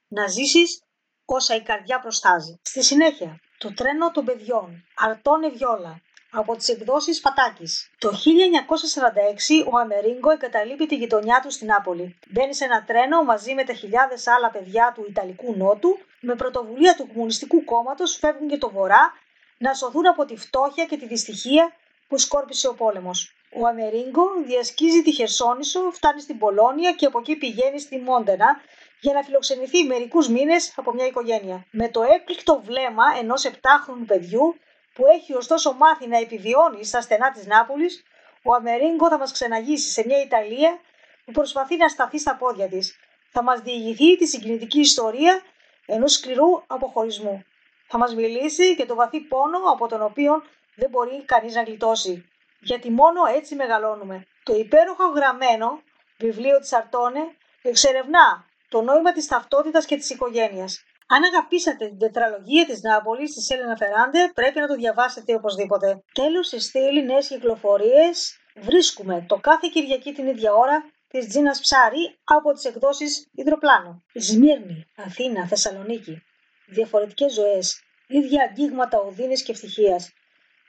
Να 0.08 0.26
ζήσεις 0.26 0.82
όσα 1.24 1.54
η 1.54 1.62
καρδιά 1.62 2.00
προστάζει. 2.00 2.60
Στη 2.62 2.82
συνέχεια, 2.82 3.40
το 3.58 3.74
τρένο 3.74 4.10
των 4.10 4.24
παιδιών, 4.24 4.84
Αρτώνε 4.96 5.48
Βιόλα, 5.48 6.00
από 6.30 6.56
τις 6.56 6.68
εκδόσεις 6.68 7.20
Πατάκης. 7.20 7.90
Το 7.98 8.12
1946 8.12 9.64
ο 9.72 9.78
Αμερίγκο 9.78 10.30
εγκαταλείπει 10.30 10.86
τη 10.86 10.96
γειτονιά 10.96 11.40
του 11.42 11.50
στην 11.50 11.66
Νάπολη. 11.66 12.18
Μπαίνει 12.28 12.54
σε 12.54 12.64
ένα 12.64 12.84
τρένο 12.84 13.22
μαζί 13.22 13.54
με 13.54 13.64
τα 13.64 13.72
χιλιάδες 13.72 14.26
άλλα 14.26 14.50
παιδιά 14.50 14.92
του 14.94 15.04
Ιταλικού 15.08 15.54
Νότου, 15.56 15.98
με 16.20 16.34
πρωτοβουλία 16.34 16.94
του 16.94 17.06
Κομμουνιστικού 17.06 17.64
Κόμματος 17.64 18.16
φεύγουν 18.16 18.48
και 18.48 18.58
το 18.58 18.70
Βορρά 18.70 19.12
να 19.58 19.74
σωθούν 19.74 20.06
από 20.06 20.24
τη 20.24 20.36
φτώχεια 20.36 20.84
και 20.84 20.96
τη 20.96 21.06
δυστυχία 21.06 21.72
που 22.08 22.18
σκόρπισε 22.18 22.68
ο 22.68 22.74
πόλεμος. 22.74 23.34
Ο 23.52 23.66
Αμερίγκο 23.66 24.24
διασκίζει 24.46 25.02
τη 25.02 25.12
Χερσόνησο, 25.12 25.90
φτάνει 25.90 26.20
στην 26.20 26.38
Πολώνια 26.38 26.92
και 26.92 27.06
από 27.06 27.18
εκεί 27.18 27.36
πηγαίνει 27.36 27.80
στη 27.80 27.98
Μόντενα 27.98 28.60
για 29.00 29.12
να 29.12 29.22
φιλοξενηθεί 29.22 29.84
μερικούς 29.84 30.28
μήνες 30.28 30.72
από 30.76 30.92
μια 30.92 31.06
οικογένεια. 31.06 31.66
Με 31.70 31.88
το 31.88 32.02
έκπληκτο 32.02 32.62
βλέμμα 32.64 33.04
ενός 33.18 33.44
επτάχρονου 33.44 34.04
παιδιού 34.04 34.56
που 34.94 35.06
έχει 35.06 35.34
ωστόσο 35.34 35.72
μάθει 35.72 36.06
να 36.06 36.18
επιβιώνει 36.18 36.84
στα 36.84 37.00
στενά 37.00 37.30
της 37.30 37.46
Νάπολης, 37.46 38.02
ο 38.42 38.54
Αμερίγκο 38.54 39.08
θα 39.08 39.18
μας 39.18 39.32
ξεναγήσει 39.32 39.90
σε 39.90 40.02
μια 40.06 40.20
Ιταλία 40.20 40.78
που 41.24 41.32
προσπαθεί 41.32 41.76
να 41.76 41.88
σταθεί 41.88 42.18
στα 42.18 42.36
πόδια 42.36 42.68
της. 42.68 42.96
Θα 43.30 43.42
μας 43.42 43.60
διηγηθεί 43.60 44.16
τη 44.16 44.26
συγκινητική 44.26 44.80
ιστορία 44.80 45.42
ενός 45.86 46.12
σκληρού 46.12 46.62
αποχωρισμού. 46.66 47.44
Θα 47.88 47.98
μας 47.98 48.14
μιλήσει 48.14 48.72
για 48.72 48.86
το 48.86 48.94
βαθύ 48.94 49.20
πόνο 49.20 49.58
από 49.72 49.88
τον 49.88 50.02
οποίο 50.02 50.42
δεν 50.74 50.90
μπορεί 50.90 51.24
κανείς 51.24 51.54
να 51.54 51.62
γλιτώσει. 51.62 52.28
Γιατί 52.60 52.90
μόνο 52.90 53.24
έτσι 53.36 53.54
μεγαλώνουμε. 53.54 54.26
Το 54.42 54.54
υπέροχο 54.54 55.06
γραμμένο 55.06 55.82
βιβλίο 56.18 56.58
της 56.58 56.72
Αρτώνε 56.72 57.36
εξερευνά 57.62 58.45
το 58.68 58.82
νόημα 58.82 59.12
της 59.12 59.26
ταυτότητας 59.26 59.84
και 59.86 59.96
της 59.96 60.10
οικογένειας. 60.10 60.82
Αν 61.08 61.22
αγαπήσατε 61.24 61.88
την 61.88 61.98
τετραλογία 61.98 62.66
της 62.66 62.82
Νάπολης 62.82 63.34
της 63.34 63.50
Έλενα 63.50 63.76
Φεράντε, 63.76 64.30
πρέπει 64.34 64.60
να 64.60 64.66
το 64.66 64.74
διαβάσετε 64.74 65.34
οπωσδήποτε. 65.34 66.02
Τέλος, 66.12 66.46
στη 66.46 66.60
στήλη 66.60 67.04
νέες 67.04 67.28
κυκλοφορίες 67.28 68.38
βρίσκουμε 68.56 69.24
το 69.28 69.36
κάθε 69.36 69.68
Κυριακή 69.72 70.12
την 70.12 70.26
ίδια 70.26 70.52
ώρα 70.52 70.84
της 71.08 71.26
Τζίνας 71.28 71.60
Ψάρη 71.60 72.18
από 72.24 72.52
τις 72.52 72.64
εκδόσεις 72.64 73.28
Ιδροπλάνο. 73.32 74.02
Σμύρνη, 74.14 74.86
Αθήνα, 74.96 75.46
Θεσσαλονίκη. 75.46 76.22
Διαφορετικές 76.66 77.32
ζωές, 77.32 77.82
ίδια 78.06 78.42
αγγίγματα 78.42 78.98
οδύνης 78.98 79.42
και 79.42 79.52
ευτυχίας. 79.52 80.12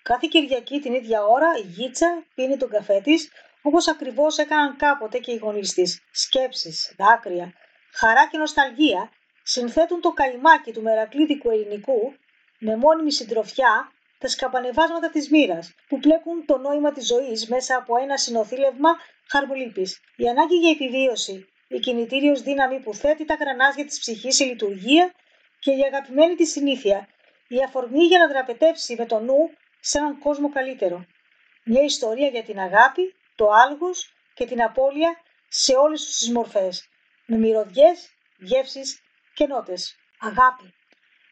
Κάθε 0.03 0.27
Κυριακή 0.29 0.79
την 0.79 0.93
ίδια 0.93 1.25
ώρα 1.25 1.47
η 1.57 1.61
Γίτσα 1.61 2.23
πίνει 2.35 2.57
τον 2.57 2.69
καφέ 2.69 3.01
της, 3.03 3.31
όπως 3.61 3.87
ακριβώς 3.87 4.37
έκαναν 4.37 4.75
κάποτε 4.75 5.17
και 5.17 5.31
οι 5.31 5.37
γονείς 5.37 5.73
της. 5.73 6.01
Σκέψεις, 6.11 6.95
δάκρυα, 6.97 7.53
χαρά 7.99 8.27
και 8.27 8.37
νοσταλγία 8.37 9.11
συνθέτουν 9.43 10.01
το 10.01 10.11
καημάκι 10.11 10.71
του 10.73 10.81
μερακλήδικου 10.81 11.49
ελληνικού 11.49 12.13
με 12.59 12.75
μόνιμη 12.75 13.11
συντροφιά 13.11 13.91
τα 14.17 14.27
σκαπανεβάσματα 14.27 15.09
της 15.09 15.29
μοίρας, 15.29 15.73
που 15.87 15.99
πλέκουν 15.99 16.45
το 16.45 16.57
νόημα 16.57 16.91
της 16.91 17.07
ζωής 17.07 17.47
μέσα 17.47 17.75
από 17.75 17.97
ένα 17.97 18.17
συνοθήλευμα 18.17 18.89
χαρμολύπης. 19.27 19.99
Η 20.15 20.27
ανάγκη 20.27 20.55
για 20.55 20.69
επιβίωση, 20.69 21.47
η 21.67 21.79
κινητήριος 21.79 22.41
δύναμη 22.41 22.79
που 22.79 22.93
θέτει 22.93 23.25
τα 23.25 23.33
γρανάζια 23.33 23.85
της 23.85 23.99
ψυχής 23.99 24.35
σε 24.35 24.43
λειτουργία 24.43 25.13
και 25.59 25.71
η 25.71 25.83
αγαπημένη 25.83 26.35
της 26.35 26.51
συνήθεια, 26.51 27.07
η 27.47 27.63
αφορμή 27.63 28.03
για 28.03 28.19
να 28.19 28.27
δραπετεύσει 28.27 28.95
με 28.97 29.05
το 29.05 29.19
νου 29.19 29.49
σε 29.79 29.97
έναν 29.97 30.19
κόσμο 30.19 30.49
καλύτερο. 30.49 31.05
Μια 31.63 31.83
ιστορία 31.83 32.27
για 32.27 32.43
την 32.43 32.59
αγάπη, 32.59 33.15
το 33.35 33.49
άλγος 33.49 34.13
και 34.33 34.45
την 34.45 34.61
απώλεια 34.63 35.21
σε 35.47 35.73
όλες 35.75 36.05
τις 36.05 36.31
μορφές 36.31 36.89
με 37.27 37.37
μυρωδιές, 37.37 38.09
γεύσεις 38.37 39.01
και 39.33 39.47
νότες. 39.47 39.95
Αγάπη. 40.19 40.73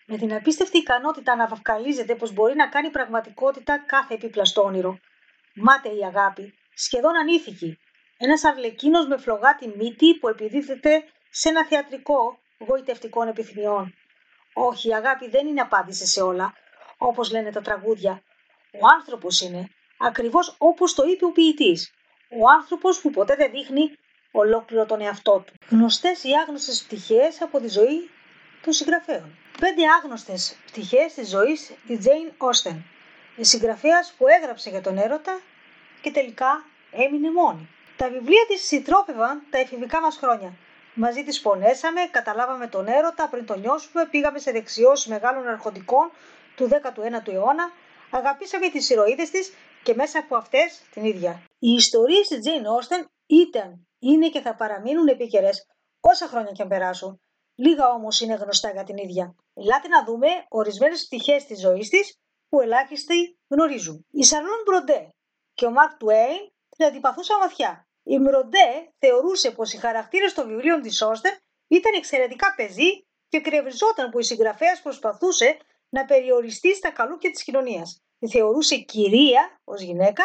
Με 0.05 0.17
την 0.17 0.34
απίστευτη 0.34 0.77
ικανότητα 0.77 1.36
να 1.36 1.47
βαφκαλίζεται 1.47 2.15
πως 2.15 2.34
μπορεί 2.34 2.55
να 2.55 2.69
κάνει 2.69 2.89
πραγματικότητα 2.89 3.84
κάθε 3.86 4.13
επίπλαστο 4.13 4.63
όνειρο. 4.63 4.99
Μάταιη 5.53 6.05
αγάπη, 6.05 6.53
σχεδόν 6.73 7.17
ανήθικη. 7.17 7.79
Ένας 8.17 8.43
αρλεκίνος 8.43 9.08
με 9.08 9.17
φλογάτη 9.17 9.73
μύτη 9.77 10.17
που 10.19 10.27
επιδίδεται 10.27 11.03
σε 11.29 11.49
ένα 11.49 11.65
θεατρικό 11.65 12.39
γοητευτικών 12.58 13.27
επιθυμιών. 13.27 13.95
Όχι, 14.53 14.88
η 14.88 14.93
αγάπη 14.93 15.29
δεν 15.29 15.47
είναι 15.47 15.62
απάντηση 15.62 16.08
σε 16.08 16.21
όλα, 16.21 16.53
όπως 16.97 17.31
λένε 17.31 17.51
τα 17.51 17.62
τραγούδια. 17.62 18.23
Ο 18.71 18.88
άνθρωπος 18.99 19.41
είναι, 19.41 19.69
ακριβώς 19.97 20.55
όπως 20.58 20.93
το 20.93 21.03
είπε 21.08 21.25
ο 21.25 21.31
ποιητής. 21.31 21.93
Ο 22.29 22.49
άνθρωπος 22.49 23.01
που 23.01 23.10
ποτέ 23.10 23.36
δεν 23.36 23.51
δείχνει 23.51 23.97
ολόκληρο 24.36 24.86
τον 24.86 25.02
εαυτό 25.02 25.43
του. 25.45 25.54
Γνωστές 25.69 26.24
ή 26.24 26.30
άγνωστες 26.41 26.84
πτυχές 26.84 27.41
από 27.41 27.60
τη 27.60 27.67
ζωή 27.67 28.10
των 28.63 28.74
συγγραφέων. 28.74 29.38
Πέντε 29.60 29.82
άγνωστες 30.02 30.56
πτυχές 30.65 31.13
της 31.13 31.30
ζωής 31.30 31.71
της 31.88 32.00
Jane 32.06 32.43
Austen, 32.45 32.76
η 33.36 33.43
συγγραφέας 33.43 34.13
που 34.17 34.26
έγραψε 34.28 34.69
για 34.69 34.82
τον 34.82 34.98
έρωτα 34.98 35.39
και 36.02 36.12
τελικά 36.12 36.65
έμεινε 36.91 37.32
μόνη. 37.32 37.69
Τα 37.98 38.10
βιβλία 38.10 38.45
της 38.48 38.67
συντρόφευαν 38.67 39.41
τα 39.50 39.58
εφηβικά 39.58 40.02
μας 40.02 40.17
χρόνια. 40.17 40.54
Μαζί 40.93 41.24
τη 41.24 41.39
πονέσαμε, 41.41 42.02
καταλάβαμε 42.12 42.67
τον 42.67 42.88
έρωτα 42.88 43.28
πριν 43.30 43.45
τον 43.45 43.60
νιώσουμε, 43.60 44.06
πήγαμε 44.12 44.39
σε 44.39 44.52
δεξιώσεις 44.52 45.08
μεγάλων 45.08 45.48
αρχοντικών 45.48 46.12
του 46.56 46.69
19ου 46.71 47.28
αιώνα, 47.34 47.71
αγαπήσαμε 48.10 48.69
τις 48.69 48.89
ηρωίδες 48.89 49.30
της 49.30 49.54
και 49.84 49.93
μέσα 49.93 50.19
από 50.19 50.36
αυτές 50.36 50.82
την 50.93 51.04
ίδια. 51.06 51.41
Οι 51.60 51.71
ιστορίες 51.74 52.28
της 52.28 52.39
Jane 52.45 52.65
Austen 52.76 53.06
ήταν, 53.28 53.85
είναι 54.10 54.30
και 54.30 54.41
θα 54.41 54.56
παραμείνουν 54.56 55.08
επίκαιρες 55.08 55.68
όσα 56.00 56.28
χρόνια 56.28 56.52
και 56.52 56.62
αν 56.62 56.68
περάσουν. 56.68 57.22
Λίγα 57.56 57.89
όμως 57.89 58.20
είναι 58.22 58.34
γνωστά 58.34 58.72
για 58.72 58.84
την 58.84 58.98
ίδια. 58.98 59.36
Ελάτε 59.54 59.88
να 59.88 60.04
δούμε 60.04 60.28
ορισμένες 60.50 61.06
πτυχές 61.06 61.46
της 61.46 61.60
ζωής 61.60 61.89
της 61.89 62.18
που 62.50 62.62
ελάχιστοι 62.62 63.38
γνωρίζουν. 63.48 64.06
Η 64.12 64.24
Σαρλόν 64.24 64.62
Μπροντέ 64.65 65.10
και 65.54 65.65
ο 65.65 65.72
Μαρκ 65.72 65.98
Τουέιν 65.98 66.52
την 66.70 66.86
αντιπαθούσαν 66.86 67.39
βαθιά. 67.39 67.88
Η 68.04 68.18
Μπροντέ 68.20 68.94
θεωρούσε 69.00 69.52
πως 69.52 69.74
οι 69.74 69.78
χαρακτήρες 69.78 70.34
των 70.34 70.48
βιβλίων 70.48 70.82
της 70.82 71.02
Όστερ 71.02 71.34
ήταν 71.68 71.94
εξαιρετικά 71.96 72.54
πεζοί 72.56 73.06
και 73.28 73.39
κρευριζόταν 73.39 74.10
που 74.10 74.20
η 74.20 74.24
συγγραφέας 74.24 74.82
προσπαθούσε 74.82 75.58
να 75.89 76.06
περιοριστεί 76.06 76.76
στα 76.76 76.91
καλούπια 76.91 77.32
της 77.32 77.44
κοινωνίας. 77.44 78.00
Τη 78.20 78.28
θεωρούσε 78.28 78.78
κυρία 78.78 79.62
ως 79.63 79.82
γυναίκα, 79.82 80.24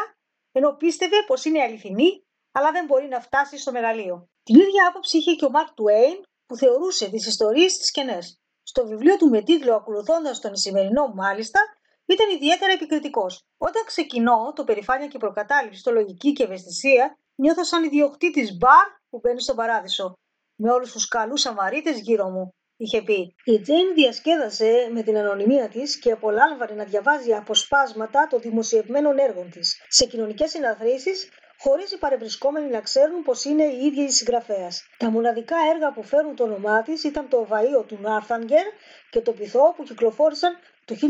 ενώ 0.52 0.72
πίστευε 0.72 1.16
πως 1.26 1.44
είναι 1.44 1.62
αληθινή, 1.62 2.24
αλλά 2.52 2.70
δεν 2.70 2.84
μπορεί 2.84 3.08
να 3.08 3.20
φτάσει 3.20 3.58
στο 3.58 3.72
μεγαλείο. 3.72 4.28
Την 4.42 4.54
ίδια 4.54 4.88
άποψη 4.88 5.16
είχε 5.16 5.34
και 5.34 5.44
ο 5.44 5.50
Μαρκ 5.50 5.72
Τουέιν, 5.74 6.20
που 6.46 6.56
θεωρούσε 6.56 7.10
τις 7.10 7.26
ιστορίες 7.26 7.76
της 7.76 7.90
κενές. 7.90 8.40
Στο 8.62 8.86
βιβλίο 8.86 9.16
του 9.16 9.28
με 9.28 9.42
τίτλο 9.42 9.74
Ακολουθώντας 9.74 10.40
τον 10.40 10.56
σημερινό, 10.56 11.12
μάλιστα, 11.14 11.60
ήταν 12.06 12.30
ιδιαίτερα 12.30 12.72
επικριτικός. 12.72 13.44
Όταν 13.58 13.82
ξεκινώ 13.84 14.52
το 14.54 14.64
περηφάνεια 14.64 15.06
και 15.06 15.18
προκατάληψη, 15.18 15.82
το 15.82 15.90
λογική 15.90 16.32
και 16.32 16.42
ευαισθησία, 16.42 17.18
νιώθω 17.34 17.64
σαν 17.64 17.84
ιδιοκτήτης 17.84 18.56
μπαρ 18.56 18.86
που 19.10 19.18
μπαίνει 19.22 19.40
στον 19.40 19.56
παράδεισο, 19.56 20.18
με 20.56 20.70
όλους 20.70 20.92
τους 20.92 21.08
καλούς 21.08 21.46
αμαρίτε 21.46 21.90
γύρω 21.90 22.28
μου, 22.28 22.54
είχε 22.76 23.02
πει. 23.02 23.34
Η 23.44 23.60
Τζέιν 23.60 23.94
διασκέδασε 23.94 24.88
με 24.92 25.02
την 25.02 25.16
ανωνυμία 25.16 25.68
της 25.68 25.98
και 25.98 26.12
απολάμβανε 26.12 26.74
να 26.74 26.84
διαβάζει 26.84 27.32
αποσπάσματα 27.32 28.26
των 28.30 28.40
δημοσιευμένων 28.40 29.18
έργων 29.18 29.50
της. 29.50 29.84
Σε 29.88 30.06
κοινωνικές 30.06 30.50
συναθρήσεις, 30.50 31.28
χωρίς 31.62 31.92
οι 31.92 31.98
παρευρισκόμενοι 31.98 32.70
να 32.70 32.80
ξέρουν 32.80 33.22
πως 33.22 33.44
είναι 33.44 33.64
η 33.64 33.84
ίδια 33.84 34.04
η 34.04 34.10
συγγραφέας. 34.10 34.82
Τα 34.96 35.10
μοναδικά 35.10 35.56
έργα 35.74 35.92
που 35.92 36.02
φέρουν 36.02 36.36
το 36.36 36.44
όνομά 36.44 36.82
της 36.82 37.04
ήταν 37.04 37.28
το 37.28 37.46
Βαΐο 37.50 37.86
του 37.86 37.98
Νάρθανγκερ 38.00 38.66
και 39.10 39.20
το 39.20 39.32
Πυθό 39.32 39.74
που 39.76 39.82
κυκλοφόρησαν 39.82 40.56
το 40.84 40.94
1817 40.94 41.02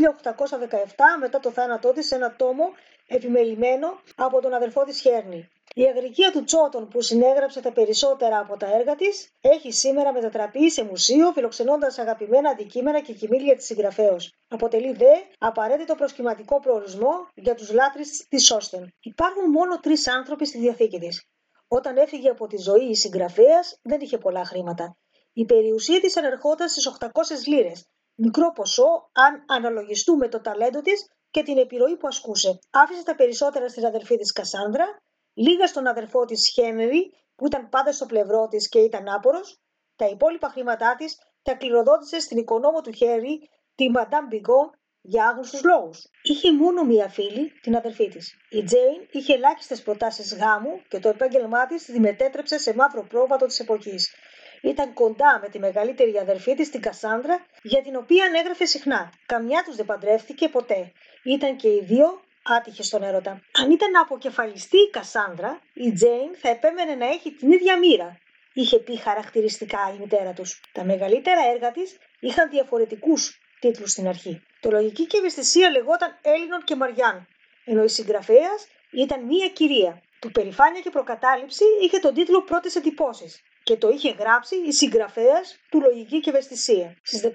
μετά 1.19 1.39
το 1.39 1.51
θάνατό 1.51 1.91
της 1.93 2.07
σε 2.07 2.15
ένα 2.15 2.35
τόμο 2.35 2.63
επιμελημένο 3.07 4.01
από 4.15 4.41
τον 4.41 4.53
αδερφό 4.53 4.83
της 4.83 4.99
Χέρνη. 4.99 5.49
Η 5.73 5.83
αγρικία 5.83 6.31
του 6.31 6.43
Τσότον 6.43 6.87
που 6.87 7.01
συνέγραψε 7.01 7.61
τα 7.61 7.71
περισσότερα 7.71 8.39
από 8.39 8.57
τα 8.57 8.75
έργα 8.75 8.95
της 8.95 9.29
έχει 9.41 9.71
σήμερα 9.71 10.13
μετατραπεί 10.13 10.71
σε 10.71 10.83
μουσείο 10.83 11.31
φιλοξενώντας 11.31 11.97
αγαπημένα 11.97 12.49
αντικείμενα 12.49 13.01
και 13.01 13.13
κοιμήλια 13.13 13.55
της 13.55 13.65
συγγραφέως. 13.65 14.33
Αποτελεί 14.47 14.93
δε 14.93 15.13
απαραίτητο 15.37 15.95
προσκυματικό 15.95 16.59
προορισμό 16.59 17.27
για 17.33 17.55
τους 17.55 17.71
λάτρεις 17.71 18.27
της 18.29 18.45
Σώστεν. 18.45 18.93
Υπάρχουν 18.99 19.49
μόνο 19.49 19.79
τρεις 19.79 20.07
άνθρωποι 20.07 20.45
στη 20.45 20.57
διαθήκη 20.57 20.99
της. 20.99 21.23
Όταν 21.67 21.97
έφυγε 21.97 22.29
από 22.29 22.47
τη 22.47 22.57
ζωή 22.57 22.85
η 22.89 22.95
συγγραφέας 22.95 23.79
δεν 23.81 24.01
είχε 24.01 24.17
πολλά 24.17 24.45
χρήματα. 24.45 24.97
Η 25.33 25.45
περιουσία 25.45 25.99
της 25.99 26.17
ανερχόταν 26.17 26.69
στις 26.69 26.87
800 26.87 27.07
λίρες 27.47 27.85
μικρό 28.15 28.51
ποσό 28.51 29.09
αν 29.11 29.43
αναλογιστούμε 29.47 30.27
το 30.27 30.41
ταλέντο 30.41 30.81
της 30.81 31.05
και 31.31 31.43
την 31.43 31.57
επιρροή 31.57 31.97
που 31.97 32.07
ασκούσε. 32.07 32.59
Άφησε 32.71 33.03
τα 33.03 33.15
περισσότερα 33.15 33.69
στην 33.69 33.85
αδερφή 33.85 34.17
της 34.17 34.31
Κασάνδρα, 34.31 34.85
λίγα 35.33 35.67
στον 35.67 35.87
αδερφό 35.87 36.25
της 36.25 36.51
Χένρι 36.53 37.11
που 37.35 37.45
ήταν 37.45 37.69
πάντα 37.69 37.91
στο 37.91 38.05
πλευρό 38.05 38.47
της 38.47 38.69
και 38.69 38.79
ήταν 38.79 39.07
άπορος, 39.07 39.59
τα 39.95 40.07
υπόλοιπα 40.07 40.49
χρήματά 40.49 40.95
της 40.97 41.17
τα 41.41 41.53
κληροδότησε 41.53 42.19
στην 42.19 42.37
οικονόμο 42.37 42.81
του 42.81 42.91
Χέρι, 42.91 43.49
τη 43.75 43.89
Μαντάμ 43.89 44.27
Μπιγκό, 44.27 44.71
για 45.01 45.27
άγνωστους 45.27 45.63
λόγους. 45.63 46.09
Είχε 46.23 46.53
μόνο 46.53 46.83
μία 46.83 47.09
φίλη, 47.09 47.51
την 47.61 47.75
αδερφή 47.75 48.07
της. 48.07 48.35
Η 48.49 48.63
Τζέιν 48.63 49.07
είχε 49.11 49.33
ελάχιστες 49.33 49.81
προτάσεις 49.81 50.35
γάμου 50.35 50.81
και 50.87 50.99
το 50.99 51.09
επάγγελμά 51.09 51.65
της 51.65 51.85
τη 51.85 51.99
μετέτρεψε 51.99 52.57
σε 52.57 52.73
μαύρο 52.73 53.03
πρόβατο 53.03 53.45
της 53.45 53.59
εποχής 53.59 54.13
ήταν 54.61 54.93
κοντά 54.93 55.39
με 55.41 55.49
τη 55.49 55.59
μεγαλύτερη 55.59 56.17
αδερφή 56.17 56.53
της, 56.53 56.69
την 56.69 56.81
Κασάνδρα, 56.81 57.45
για 57.63 57.81
την 57.81 57.95
οποία 57.95 58.25
έγραφε 58.35 58.65
συχνά. 58.65 59.13
Καμιά 59.25 59.63
τους 59.63 59.75
δεν 59.75 59.85
παντρεύτηκε 59.85 60.49
ποτέ. 60.49 60.91
Ήταν 61.23 61.55
και 61.55 61.67
οι 61.67 61.83
δύο 61.83 62.21
άτυχε 62.43 62.83
στον 62.83 63.03
έρωτα. 63.03 63.41
Αν 63.61 63.71
ήταν 63.71 63.91
να 63.91 64.01
αποκεφαλιστεί 64.01 64.77
η 64.77 64.89
Κασάνδρα, 64.89 65.61
η 65.73 65.91
Τζέιν 65.91 66.35
θα 66.41 66.49
επέμενε 66.49 66.95
να 66.95 67.05
έχει 67.05 67.31
την 67.31 67.51
ίδια 67.51 67.77
μοίρα. 67.77 68.17
Είχε 68.53 68.79
πει 68.79 68.97
χαρακτηριστικά 68.97 69.93
η 69.95 69.99
μητέρα 69.99 70.33
τους. 70.33 70.61
Τα 70.71 70.83
μεγαλύτερα 70.83 71.41
έργα 71.53 71.71
της 71.71 71.97
είχαν 72.19 72.49
διαφορετικούς 72.49 73.39
τίτλους 73.59 73.91
στην 73.91 74.07
αρχή. 74.07 74.43
Το 74.59 74.69
λογική 74.71 75.05
και 75.05 75.17
ευαισθησία 75.17 75.69
λεγόταν 75.69 76.17
Έλληνων 76.21 76.63
και 76.63 76.75
Μαριάν, 76.75 77.27
ενώ 77.65 77.83
η 77.83 77.87
συγγραφέας 77.87 78.67
ήταν 78.91 79.23
μία 79.25 79.49
κυρία. 79.49 80.01
Το 80.19 80.29
περηφάνεια 80.29 80.81
και 80.81 80.89
προκατάληψη 80.89 81.63
είχε 81.81 81.99
τον 81.99 82.13
τίτλο 82.13 82.41
Πρώτες 82.41 82.75
εντυπώσεις 82.75 83.41
και 83.63 83.77
το 83.77 83.89
είχε 83.89 84.15
γράψει 84.19 84.55
η 84.55 84.71
συγγραφέας 84.71 85.59
του 85.69 85.79
Λογική 85.79 86.19
και 86.19 86.29
Ευαισθησία. 86.29 86.95
Στις 87.03 87.21
18 87.21 87.29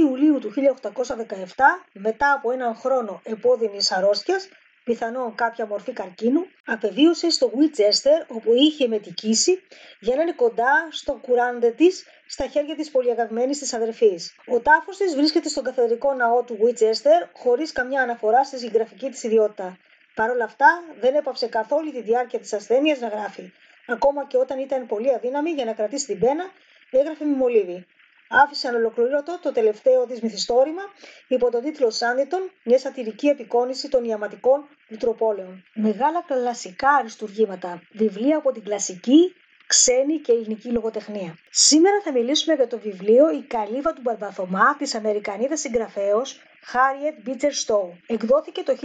Ιουλίου 0.00 0.38
του 0.38 0.50
1817, 0.50 1.84
μετά 1.92 2.32
από 2.32 2.50
έναν 2.50 2.74
χρόνο 2.74 3.20
επώδυνης 3.24 3.92
αρρώστιας, 3.92 4.48
πιθανόν 4.84 5.34
κάποια 5.34 5.66
μορφή 5.66 5.92
καρκίνου, 5.92 6.46
απεβίωσε 6.66 7.30
στο 7.30 7.52
Winchester 7.54 8.36
όπου 8.36 8.52
είχε 8.54 8.88
μετικήσει 8.88 9.62
για 10.00 10.16
να 10.16 10.22
είναι 10.22 10.32
κοντά 10.32 10.88
στο 10.90 11.12
κουράντε 11.12 11.70
της 11.70 12.04
στα 12.26 12.46
χέρια 12.46 12.74
της 12.76 12.90
πολυαγαγμένης 12.90 13.58
της 13.58 13.74
αδερφής. 13.74 14.34
Ο 14.46 14.60
τάφος 14.60 14.96
της 14.96 15.14
βρίσκεται 15.14 15.48
στον 15.48 15.64
καθεδρικό 15.64 16.14
ναό 16.14 16.42
του 16.42 16.58
Winchester 16.62 17.28
χωρίς 17.32 17.72
καμιά 17.72 18.02
αναφορά 18.02 18.44
στη 18.44 18.58
συγγραφική 18.58 19.10
της 19.10 19.22
ιδιότητα. 19.22 19.78
Παρ' 20.14 20.30
όλα 20.30 20.44
αυτά, 20.44 20.82
δεν 21.00 21.14
έπαψε 21.14 21.46
καθόλου 21.46 21.90
τη 21.90 22.02
διάρκεια 22.02 22.38
της 22.38 22.52
ασθένειας 22.52 22.98
να 22.98 23.08
γράφει. 23.08 23.52
Ακόμα 23.86 24.26
και 24.26 24.36
όταν 24.36 24.58
ήταν 24.58 24.86
πολύ 24.86 25.14
αδύναμη 25.14 25.50
για 25.50 25.64
να 25.64 25.72
κρατήσει 25.72 26.06
την 26.06 26.18
πένα, 26.18 26.44
έγραφε 26.90 27.24
με 27.24 27.36
μολύβι. 27.36 27.86
Άφησε 28.28 28.68
ανολοκληρωτό 28.68 29.38
το 29.42 29.52
τελευταίο 29.52 30.06
της 30.06 30.20
μυθιστόρημα 30.20 30.82
υπό 31.28 31.50
τον 31.50 31.62
τίτλο 31.62 31.90
Σάνιτον, 31.90 32.50
μια 32.64 32.78
σατυρική 32.78 33.26
επικόνηση 33.26 33.88
των 33.88 34.04
ιαματικών 34.04 34.68
μητροπόλεων. 34.88 35.64
Μεγάλα 35.74 36.22
κλασικά 36.26 36.88
αριστουργήματα, 36.88 37.82
βιβλία 37.92 38.36
από 38.36 38.52
την 38.52 38.64
κλασική, 38.64 39.34
ξένη 39.66 40.18
και 40.18 40.32
ελληνική 40.32 40.68
λογοτεχνία. 40.68 41.38
Σήμερα 41.50 42.00
θα 42.04 42.12
μιλήσουμε 42.12 42.54
για 42.54 42.66
το 42.66 42.78
βιβλίο 42.78 43.30
«Η 43.30 43.42
καλύβα 43.42 43.92
του 43.92 44.00
Μπαρμπαθωμά» 44.00 44.76
της 44.78 44.94
Αμερικανίδας 44.94 45.60
συγγραφέως 45.60 46.40
Harriet 46.72 47.28
Beecher 47.28 47.52
Stowe. 47.64 47.92
Εκδόθηκε 48.06 48.62
το 48.62 48.76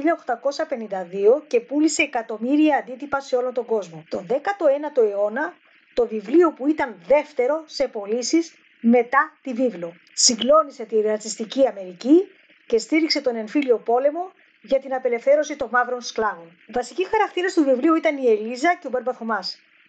1852 1.39 1.47
και 1.47 1.59
πούλησε 1.59 2.01
εκατομμύρια 2.01 2.77
αντίτυπα 2.77 3.19
σε 3.19 3.35
όλο 3.35 3.51
τον 3.51 3.65
κόσμο. 3.65 4.03
Το 4.09 4.25
19ο 4.29 5.03
αιώνα 5.09 5.53
το 5.93 6.07
βιβλίο 6.07 6.51
που 6.53 6.67
ήταν 6.67 6.95
δεύτερο 7.07 7.63
σε 7.65 7.87
πωλήσεις 7.87 8.53
μετά 8.81 9.37
τη 9.41 9.53
βίβλο. 9.53 9.93
Συγκλώνησε 10.13 10.85
τη 10.85 11.01
ρατσιστική 11.01 11.67
Αμερική 11.67 12.31
και 12.65 12.77
στήριξε 12.77 13.21
τον 13.21 13.35
εμφύλιο 13.35 13.77
πόλεμο 13.77 14.31
για 14.61 14.79
την 14.79 14.93
απελευθέρωση 14.93 15.55
των 15.55 15.69
μαύρων 15.71 16.01
σκλάβων. 16.01 16.57
Βασικοί 16.73 17.07
χαρακτήρες 17.07 17.53
του 17.53 17.63
βιβλίου 17.63 17.95
ήταν 17.95 18.17
η 18.17 18.27
Ελίζα 18.27 18.75
και 18.75 18.87
ο 18.87 18.89
Μπαρμπαθωμά. 18.89 19.39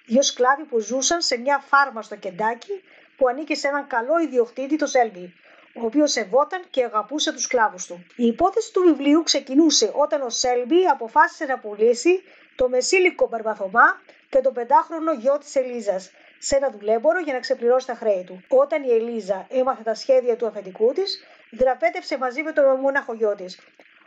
Δύο 0.07 0.23
σκλάβοι 0.23 0.63
που 0.65 0.79
ζούσαν 0.79 1.23
σε 1.23 1.37
μια 1.39 1.59
φάρμα 1.59 2.03
στο 2.03 2.17
Κεντάκι 2.17 2.83
που 3.17 3.29
ανήκε 3.29 3.55
σε 3.55 3.69
έναν 3.69 3.87
καλό 3.87 4.19
ιδιοκτήτη, 4.19 4.77
το 4.77 4.87
Σέλμπι, 4.87 5.35
ο 5.75 5.85
οποίος 5.85 6.11
σεβόταν 6.11 6.63
και 6.71 6.85
αγαπούσε 6.85 7.33
τους 7.33 7.43
σκλάβους 7.43 7.87
του. 7.87 8.07
Η 8.17 8.27
υπόθεση 8.27 8.73
του 8.73 8.83
βιβλίου 8.83 9.23
ξεκινούσε 9.23 9.93
όταν 9.95 10.23
ο 10.23 10.31
Σέλμπι 10.31 10.87
αποφάσισε 10.87 11.45
να 11.45 11.59
πουλήσει 11.59 12.23
το 12.57 12.69
μεσήλικο 12.69 13.29
Μπαρμπαθωμά 13.29 14.01
και 14.29 14.41
το 14.41 14.51
πεντάχρονο 14.51 15.13
γιο 15.13 15.39
της 15.39 15.55
Ελίζας 15.57 16.11
σε 16.39 16.57
ένα 16.57 16.71
δουλέμπορο 16.71 17.21
για 17.21 17.33
να 17.33 17.39
ξεπληρώσει 17.39 17.87
τα 17.87 17.95
χρέη 17.95 18.25
του. 18.27 18.45
Όταν 18.49 18.83
η 18.83 18.91
Ελίζα 18.93 19.47
έμαθε 19.51 19.83
τα 19.83 19.95
σχέδια 19.95 20.37
του 20.37 20.47
αφεντικού 20.47 20.93
της, 20.93 21.25
δραπέτευσε 21.51 22.19
μαζί 22.19 22.43
με 22.43 22.53
τον 22.53 22.81
μόναχο 22.81 23.15
γιο 23.15 23.35
της. 23.35 23.61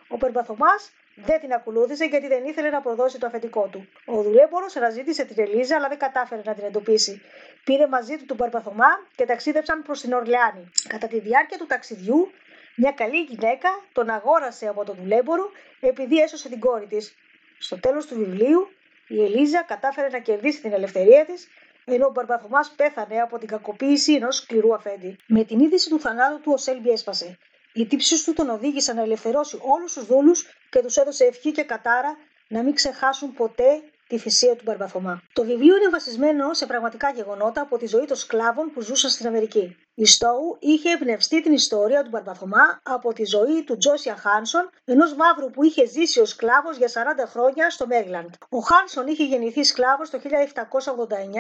Ο 0.08 0.18
Περμπαθωμά 0.18 0.72
δεν 1.16 1.40
την 1.40 1.54
ακολούθησε 1.54 2.06
γιατί 2.06 2.28
δεν 2.28 2.46
ήθελε 2.46 2.70
να 2.70 2.82
προδώσει 2.82 3.20
το 3.20 3.26
αφεντικό 3.26 3.68
του. 3.72 3.88
Ο 4.06 4.22
δουλέμπορος 4.22 4.76
αναζήτησε 4.76 5.26
την 5.26 5.44
Ελίζα 5.44 5.76
αλλά 5.76 5.88
δεν 5.88 5.98
κατάφερε 5.98 6.42
να 6.46 6.54
την 6.54 6.64
εντοπίσει. 6.64 7.22
Πήρε 7.64 7.88
μαζί 7.88 8.18
του 8.18 8.26
τον 8.26 8.38
Παρπαθωμά 8.38 8.88
και 9.16 9.26
ταξίδεψαν 9.26 9.82
προς 9.82 10.02
την 10.02 10.14
Ορλεάνη. 10.14 10.72
Κατά 10.88 11.08
τη 11.08 11.20
διάρκεια 11.20 11.58
του 11.58 11.66
ταξιδιού, 11.66 12.32
μια 12.76 12.92
καλή 12.92 13.22
γυναίκα 13.22 13.70
τον 13.94 14.10
αγόρασε 14.10 14.68
από 14.68 14.84
τον 14.84 14.96
δουλέμπορο 14.96 15.52
επειδή 15.80 16.18
έσωσε 16.18 16.50
την 16.50 16.60
κόρη 16.60 16.86
της. 16.86 17.16
Στο 17.58 17.80
τέλος 17.80 18.06
του 18.06 18.16
βιβλίου, 18.16 18.70
η 19.08 19.24
Ελίζα 19.24 19.64
κατάφερε 19.64 20.08
να 20.10 20.20
κερδίσει 20.20 20.62
την 20.62 20.74
ελευθερία 20.74 21.26
της 21.26 21.48
ενώ 21.86 22.06
ο 22.06 22.12
Μπαρμπαθωμά 22.12 22.60
πέθανε 22.76 23.22
από 23.22 23.38
την 23.38 23.48
κακοποίηση 23.48 24.14
ενός 24.14 24.36
σκληρού 24.36 24.74
αφέντη. 24.74 25.18
Με 25.28 25.44
την 25.44 25.60
είδηση 25.60 25.90
του 25.90 26.00
θανάτου 26.00 26.42
του, 26.42 26.52
ο 26.54 26.58
Σέλμπι 26.58 26.90
έσπασε. 26.90 27.38
Οι 27.78 27.86
τύψει 27.86 28.26
του 28.26 28.34
τον 28.34 28.50
οδήγησαν 28.50 28.96
να 28.96 29.02
ελευθερώσει 29.02 29.58
όλους 29.62 29.94
τους 29.94 30.06
δούλους 30.06 30.46
και 30.70 30.80
τους 30.80 30.96
έδωσε 30.98 31.26
ευχή 31.26 31.52
και 31.52 31.64
κατάρα 31.64 32.18
να 32.48 32.64
μην 32.64 32.74
ξεχάσουν 32.74 33.34
ποτέ 33.34 33.82
τη 34.08 34.18
θυσία 34.18 34.56
του 34.56 34.64
Μπαρμπαθωμά. 34.66 35.22
Το 35.34 35.44
βιβλίο 35.44 35.76
είναι 35.76 35.90
βασισμένο 35.90 36.54
σε 36.54 36.66
πραγματικά 36.66 37.12
γεγονότα 37.12 37.62
από 37.62 37.78
τη 37.78 37.88
ζωή 37.88 38.06
των 38.06 38.18
σκλάβων 38.18 38.72
που 38.74 38.82
ζούσαν 38.82 39.10
στην 39.10 39.28
Αμερική. 39.28 39.76
Η 39.98 40.06
Στόου 40.06 40.58
είχε 40.60 40.90
εμπνευστεί 40.90 41.42
την 41.42 41.54
ιστορία 41.54 42.04
του 42.04 42.10
Μπαρμπαθωμά 42.10 42.80
από 42.84 43.14
τη 43.14 43.26
ζωή 43.26 43.64
του 43.64 43.78
Τζόσια 43.78 44.16
Χάνσον, 44.16 44.70
ενός 44.86 45.16
μαύρου 45.16 45.50
που 45.50 45.64
είχε 45.64 45.86
ζήσει 45.86 46.20
ως 46.20 46.30
σκλάβος 46.30 46.78
για 46.78 46.88
40 46.88 47.26
χρόνια 47.28 47.70
στο 47.70 47.88
Μέριλαντ. 47.88 48.34
Ο 48.50 48.60
Χάνσον 48.60 49.08
είχε 49.08 49.24
γεννηθεί 49.24 49.64
σκλάβος 49.64 50.10
το 50.10 50.20
1789 50.20 50.28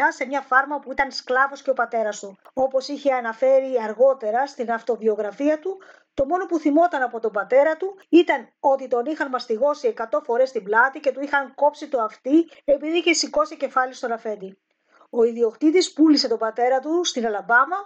σε 0.09 0.25
μια 0.25 0.41
φάρμα 0.41 0.79
που 0.79 0.91
ήταν 0.91 1.11
σκλάβος 1.11 1.61
και 1.61 1.69
ο 1.69 1.73
πατέρας 1.73 2.19
του. 2.19 2.37
Όπως 2.53 2.87
είχε 2.87 3.13
αναφέρει 3.13 3.81
αργότερα 3.83 4.47
στην 4.47 4.71
αυτοβιογραφία 4.71 5.59
του, 5.59 5.77
το 6.13 6.25
μόνο 6.25 6.45
που 6.45 6.59
θυμόταν 6.59 7.01
από 7.01 7.19
τον 7.19 7.31
πατέρα 7.31 7.77
του 7.77 7.99
ήταν 8.09 8.49
ότι 8.59 8.87
τον 8.87 9.05
είχαν 9.05 9.29
μαστιγώσει 9.29 9.93
100 10.11 10.19
φορές 10.23 10.49
στην 10.49 10.63
πλάτη 10.63 10.99
και 10.99 11.11
του 11.11 11.21
είχαν 11.21 11.55
κόψει 11.55 11.87
το 11.87 12.01
αυτί 12.01 12.49
επειδή 12.65 12.97
είχε 12.97 13.13
σηκώσει 13.13 13.57
κεφάλι 13.57 13.93
στον 13.93 14.11
αφέντη. 14.11 14.57
Ο 15.09 15.23
ιδιοκτήτης 15.23 15.93
πούλησε 15.93 16.27
τον 16.27 16.37
πατέρα 16.37 16.79
του 16.79 17.03
στην 17.03 17.25
Αλαμπάμα 17.25 17.77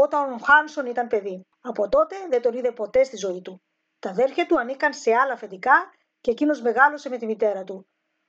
όταν 0.00 0.32
ο 0.32 0.38
Χάνσον 0.38 0.86
ήταν 0.86 1.06
παιδί. 1.06 1.46
Από 1.60 1.88
τότε 1.88 2.16
δεν 2.30 2.42
τον 2.42 2.54
είδε 2.54 2.72
ποτέ 2.72 3.04
στη 3.04 3.16
ζωή 3.16 3.42
του. 3.42 3.62
Τα 3.98 4.10
αδέρφια 4.10 4.46
του 4.46 4.58
ανήκαν 4.58 4.92
σε 4.92 5.14
άλλα 5.14 5.32
αφεντικά 5.32 5.90
και 6.20 6.30
εκείνος 6.30 6.60
μεγάλωσε 6.62 7.08
με 7.08 7.18
τη 7.18 7.26
μητέρα 7.26 7.64
του. 7.64 7.86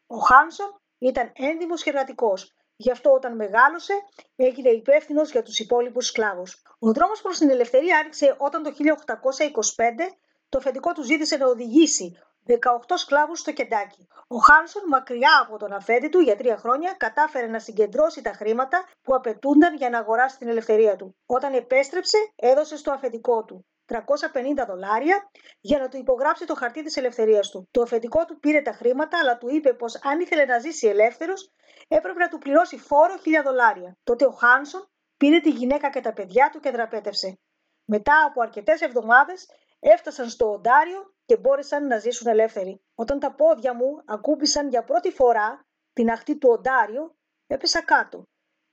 Ο 0.07 0.17
Χάνσον 0.17 0.81
ήταν 0.97 1.31
έντιμος 1.35 1.83
και 1.83 1.89
εργατικός 1.89 2.53
Γι' 2.79 2.91
αυτό 2.91 3.11
όταν 3.11 3.35
μεγάλωσε 3.35 3.93
έγινε 4.35 4.69
υπεύθυνος 4.69 5.31
για 5.31 5.43
τους 5.43 5.59
υπόλοιπους 5.59 6.05
σκλάβους. 6.05 6.61
Ο 6.79 6.93
δρόμος 6.93 7.21
προς 7.21 7.37
την 7.37 7.49
ελευθερία 7.49 7.97
άρχισε 7.97 8.35
όταν 8.37 8.63
το 8.63 8.71
1825 8.71 10.17
το 10.49 10.57
αφεντικό 10.57 10.91
του 10.91 11.03
ζήτησε 11.03 11.37
να 11.37 11.47
οδηγήσει 11.47 12.17
18 12.47 12.53
σκλάβους 12.95 13.39
στο 13.39 13.51
Κεντάκι. 13.53 14.07
Ο 14.27 14.37
Χάνσον, 14.37 14.83
μακριά 14.87 15.45
από 15.45 15.57
τον 15.57 15.73
αφέντη 15.73 16.09
του 16.09 16.19
για 16.19 16.35
τρία 16.35 16.57
χρόνια, 16.57 16.95
κατάφερε 16.97 17.47
να 17.47 17.59
συγκεντρώσει 17.59 18.21
τα 18.21 18.31
χρήματα 18.31 18.85
που 19.01 19.15
απαιτούνταν 19.15 19.75
για 19.75 19.89
να 19.89 19.99
αγοράσει 19.99 20.37
την 20.37 20.47
ελευθερία 20.47 20.95
του. 20.95 21.15
Όταν 21.25 21.53
επέστρεψε, 21.53 22.17
έδωσε 22.35 22.77
στο 22.77 22.91
αφεντικό 22.91 23.43
του 23.45 23.65
350 23.87 24.65
δολάρια 24.67 25.29
για 25.59 25.79
να 25.79 25.87
του 25.87 25.97
υπογράψει 25.97 26.45
το 26.45 26.55
χαρτί 26.55 26.83
της 26.83 26.97
ελευθερίας 26.97 27.49
του. 27.49 27.67
Το 27.71 27.81
αφεντικό 27.81 28.25
του 28.25 28.39
πήρε 28.39 28.61
τα 28.61 28.71
χρήματα, 28.71 29.19
αλλά 29.19 29.37
του 29.37 29.49
είπε 29.49 29.73
πως 29.73 29.99
αν 30.03 30.19
ήθελε 30.19 30.45
να 30.45 30.59
ζήσει 30.59 30.87
ελεύθερος, 30.87 31.51
έπρεπε 31.87 32.19
να 32.19 32.27
του 32.27 32.37
πληρώσει 32.37 32.77
φόρο 32.77 33.13
1000 33.13 33.43
δολάρια. 33.43 33.97
Τότε 34.03 34.25
ο 34.25 34.31
Χάνσον 34.31 34.89
πήρε 35.17 35.39
τη 35.39 35.49
γυναίκα 35.49 35.89
και 35.89 36.01
τα 36.01 36.13
παιδιά 36.13 36.49
του 36.51 36.59
και 36.59 36.71
δραπέτευσε. 36.71 37.39
Μετά 37.85 38.25
από 38.25 38.41
αρκετές 38.41 38.81
εβδομάδες 38.81 39.45
έφτασαν 39.79 40.29
στο 40.29 40.51
Οντάριο 40.51 41.13
και 41.25 41.37
μπόρεσαν 41.37 41.87
να 41.87 41.97
ζήσουν 41.97 42.27
ελεύθεροι. 42.27 42.81
Όταν 42.95 43.19
τα 43.19 43.35
πόδια 43.35 43.73
μου 43.73 44.01
ακούμπησαν 44.05 44.69
για 44.69 44.83
πρώτη 44.83 45.11
φορά 45.11 45.65
την 45.93 46.09
αχτή 46.09 46.37
του 46.37 46.49
Οντάριο, 46.51 47.15
έπεσα 47.47 47.83
κάτω. 47.83 48.23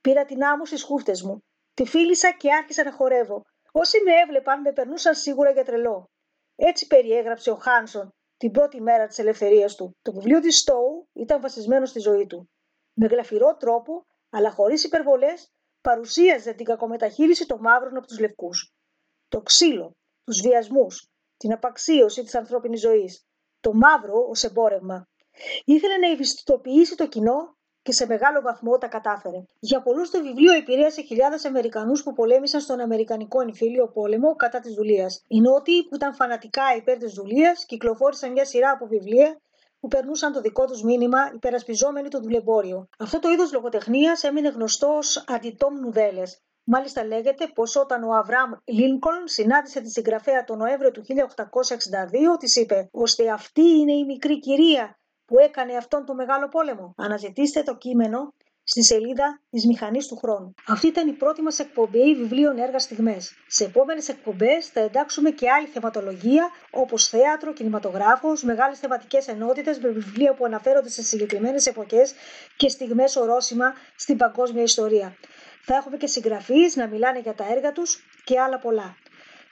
Πήρα 0.01 0.25
την 0.25 0.45
άμμο 0.45 0.65
στις 0.65 0.83
χούφτες 0.83 1.23
μου. 1.23 1.39
Τη 1.75 1.85
φίλησα 1.85 2.33
και 2.33 2.53
άρχισα 2.55 2.85
να 2.85 2.93
χορεύω. 2.93 3.43
Όσοι 3.73 4.03
με 4.03 4.13
έβλεπαν 4.13 4.61
με 4.61 4.73
περνούσαν 4.73 5.15
σίγουρα 5.15 5.51
για 5.51 5.65
τρελό. 5.65 6.05
Έτσι 6.57 6.87
περιέγραψε 6.87 7.51
ο 7.51 7.55
Χάνσον 7.55 8.15
την 8.37 8.51
πρώτη 8.51 8.81
μέρα 8.81 9.07
της 9.07 9.19
ελευθερίας 9.19 9.75
του. 9.75 9.97
Το 10.03 10.13
βιβλίο 10.13 10.41
της 10.41 10.59
Στόου 10.59 11.09
ήταν 11.13 11.41
βασισμένο 11.41 11.87
στη 11.87 11.99
ζωή 11.99 12.27
του 12.27 12.49
με 12.95 13.07
γλαφυρό 13.07 13.57
τρόπο, 13.57 14.07
αλλά 14.31 14.51
χωρίς 14.51 14.85
υπερβολές, 14.85 15.53
παρουσίαζε 15.81 16.53
την 16.53 16.65
κακομεταχείριση 16.65 17.47
των 17.47 17.61
μαύρων 17.61 17.97
από 17.97 18.07
τους 18.07 18.19
λευκούς. 18.19 18.73
Το 19.29 19.41
ξύλο, 19.41 19.97
τους 20.25 20.41
βιασμούς, 20.41 21.09
την 21.37 21.53
απαξίωση 21.53 22.23
της 22.23 22.35
ανθρώπινης 22.35 22.81
ζωής, 22.81 23.27
το 23.61 23.73
μαύρο 23.73 24.27
ως 24.29 24.45
εμπόρευμα. 24.45 25.09
Ήθελε 25.65 25.97
να 25.97 26.11
ευαισθητοποιήσει 26.11 26.97
το 26.97 27.09
κοινό 27.09 27.57
και 27.83 27.93
σε 27.93 28.07
μεγάλο 28.07 28.41
βαθμό 28.41 28.79
τα 28.79 28.89
κατάφερε. 28.89 29.45
Για 29.59 29.83
πολλούς 29.83 30.11
το 30.11 30.23
βιβλίο 30.23 30.53
επηρέασε 30.53 31.03
χιλιάδες 31.03 31.45
Αμερικανούς 31.45 32.03
που 32.03 32.13
πολέμησαν 32.13 32.61
στον 32.61 32.81
Αμερικανικό 32.81 33.41
εμφύλιο 33.41 33.89
πόλεμο 33.89 34.35
κατά 34.35 34.61
της 34.61 34.75
δουλείας. 34.75 35.25
Οι 35.29 35.41
Νότιοι 35.41 35.89
που 35.89 35.95
ήταν 35.95 36.15
φανατικά 36.15 36.63
υπέρ 36.77 36.99
της 36.99 37.13
δουλείας 37.13 37.65
κυκλοφόρησαν 37.67 38.33
μια 38.33 38.45
σειρά 38.45 38.71
από 38.71 38.87
βιβλία 38.87 39.41
που 39.81 39.89
περνούσαν 39.89 40.33
το 40.33 40.41
δικό 40.41 40.65
τους 40.65 40.83
μήνυμα 40.83 41.19
υπερασπιζόμενοι 41.35 42.09
το 42.09 42.21
δουλεμπόριο. 42.21 42.89
Αυτό 42.99 43.19
το 43.19 43.29
είδος 43.31 43.53
λογοτεχνίας 43.53 44.23
έμεινε 44.23 44.49
γνωστό 44.49 44.97
ως 44.97 45.25
αντιτόμ 45.27 45.75
νουδέλες. 45.75 46.43
Μάλιστα 46.65 47.05
λέγεται 47.05 47.47
πως 47.55 47.77
όταν 47.77 48.03
ο 48.03 48.15
Αβραάμ 48.15 48.51
Λίνκολν 48.65 49.29
συνάντησε 49.29 49.81
τη 49.81 49.91
συγγραφέα 49.91 50.45
τον 50.45 50.59
Νοέμβριο 50.59 50.91
του 50.91 51.05
1862, 51.07 52.39
της 52.39 52.57
είπε 52.57 52.89
ώστε 52.93 53.31
αυτή 53.31 53.63
είναι 53.63 53.93
η 53.93 54.05
μικρή 54.05 54.39
κυρία 54.39 54.99
που 55.25 55.39
έκανε 55.39 55.77
αυτόν 55.77 56.05
τον 56.05 56.17
μεγάλο 56.17 56.49
πόλεμο. 56.49 56.95
Αναζητήστε 56.97 57.63
το 57.63 57.77
κείμενο 57.77 58.35
στη 58.67 58.85
σελίδα 58.85 59.41
της 59.51 59.67
Μηχανής 59.67 60.07
του 60.07 60.17
Χρόνου. 60.17 60.55
Αυτή 60.67 60.87
ήταν 60.87 61.09
η 61.09 61.13
πρώτη 61.13 61.43
μας 61.43 61.59
εκπομπή 61.59 62.15
βιβλίων 62.15 62.59
έργα 62.59 62.79
στιγμές. 62.79 63.33
Σε 63.47 63.65
επόμενες 63.65 64.09
εκπομπές 64.09 64.67
θα 64.67 64.81
εντάξουμε 64.81 65.31
και 65.31 65.51
άλλη 65.51 65.67
θεματολογία 65.67 66.51
όπως 66.71 67.09
θέατρο, 67.09 67.53
κινηματογράφος, 67.53 68.43
μεγάλες 68.43 68.79
θεματικές 68.79 69.29
ενότητες 69.29 69.79
με 69.79 69.89
βιβλία 69.89 70.35
που 70.35 70.45
αναφέρονται 70.45 70.89
σε 70.89 71.03
συγκεκριμένες 71.03 71.67
εποχές 71.67 72.15
και 72.57 72.69
στιγμές 72.69 73.17
ορόσημα 73.17 73.73
στην 73.97 74.17
παγκόσμια 74.17 74.63
ιστορία. 74.63 75.17
Θα 75.67 75.75
έχουμε 75.77 75.97
και 75.97 76.07
συγγραφείς 76.07 76.77
να 76.77 76.87
μιλάνε 76.87 77.19
για 77.19 77.35
τα 77.35 77.47
έργα 77.51 77.73
τους 77.73 78.05
και 78.25 78.41
άλλα 78.41 78.59
πολλά. 78.59 78.97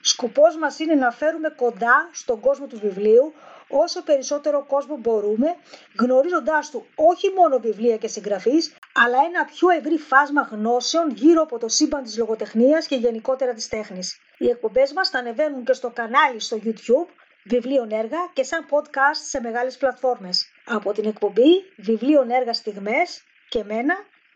Σκοπός 0.01 0.57
μας 0.57 0.79
είναι 0.79 0.93
να 0.93 1.11
φέρουμε 1.11 1.49
κοντά 1.49 2.09
στον 2.11 2.39
κόσμο 2.39 2.67
του 2.67 2.79
βιβλίου 2.79 3.33
όσο 3.67 4.03
περισσότερο 4.03 4.65
κόσμο 4.65 4.97
μπορούμε, 4.97 5.55
γνωρίζοντάς 5.99 6.69
του 6.69 6.85
όχι 6.95 7.29
μόνο 7.29 7.59
βιβλία 7.59 7.97
και 7.97 8.07
συγγραφείς, 8.07 8.75
αλλά 8.93 9.17
ένα 9.27 9.45
πιο 9.45 9.69
ευρύ 9.69 9.97
φάσμα 9.97 10.41
γνώσεων 10.41 11.09
γύρω 11.09 11.41
από 11.41 11.57
το 11.57 11.67
σύμπαν 11.67 12.03
της 12.03 12.17
λογοτεχνίας 12.17 12.87
και 12.87 12.95
γενικότερα 12.95 13.53
της 13.53 13.67
τέχνης. 13.67 14.17
Οι 14.37 14.49
εκπομπές 14.49 14.93
μας 14.93 15.09
θα 15.09 15.19
ανεβαίνουν 15.19 15.63
και 15.63 15.73
στο 15.73 15.89
κανάλι 15.89 16.39
στο 16.39 16.57
YouTube, 16.63 17.09
βιβλίων 17.43 17.91
έργα 17.91 18.17
και 18.33 18.43
σαν 18.43 18.65
podcast 18.69 19.19
σε 19.29 19.41
μεγάλες 19.41 19.77
πλατφόρμες. 19.77 20.45
Από 20.65 20.93
την 20.93 21.05
εκπομπή 21.05 21.63
βιβλίων 21.77 22.29
έργα 22.29 22.53
στιγμές 22.53 23.23
και 23.49 23.63
μένα, 23.63 23.95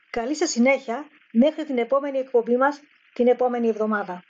καλή 0.10 0.36
σας 0.36 0.50
συνέχεια 0.50 1.06
μέχρι 1.38 1.66
την 1.66 1.78
επόμενη 1.78 2.18
εκπομπή 2.18 2.58
μας 2.58 2.80
την 3.14 3.28
επόμενη 3.28 3.68
εβδομάδα. 3.68 4.24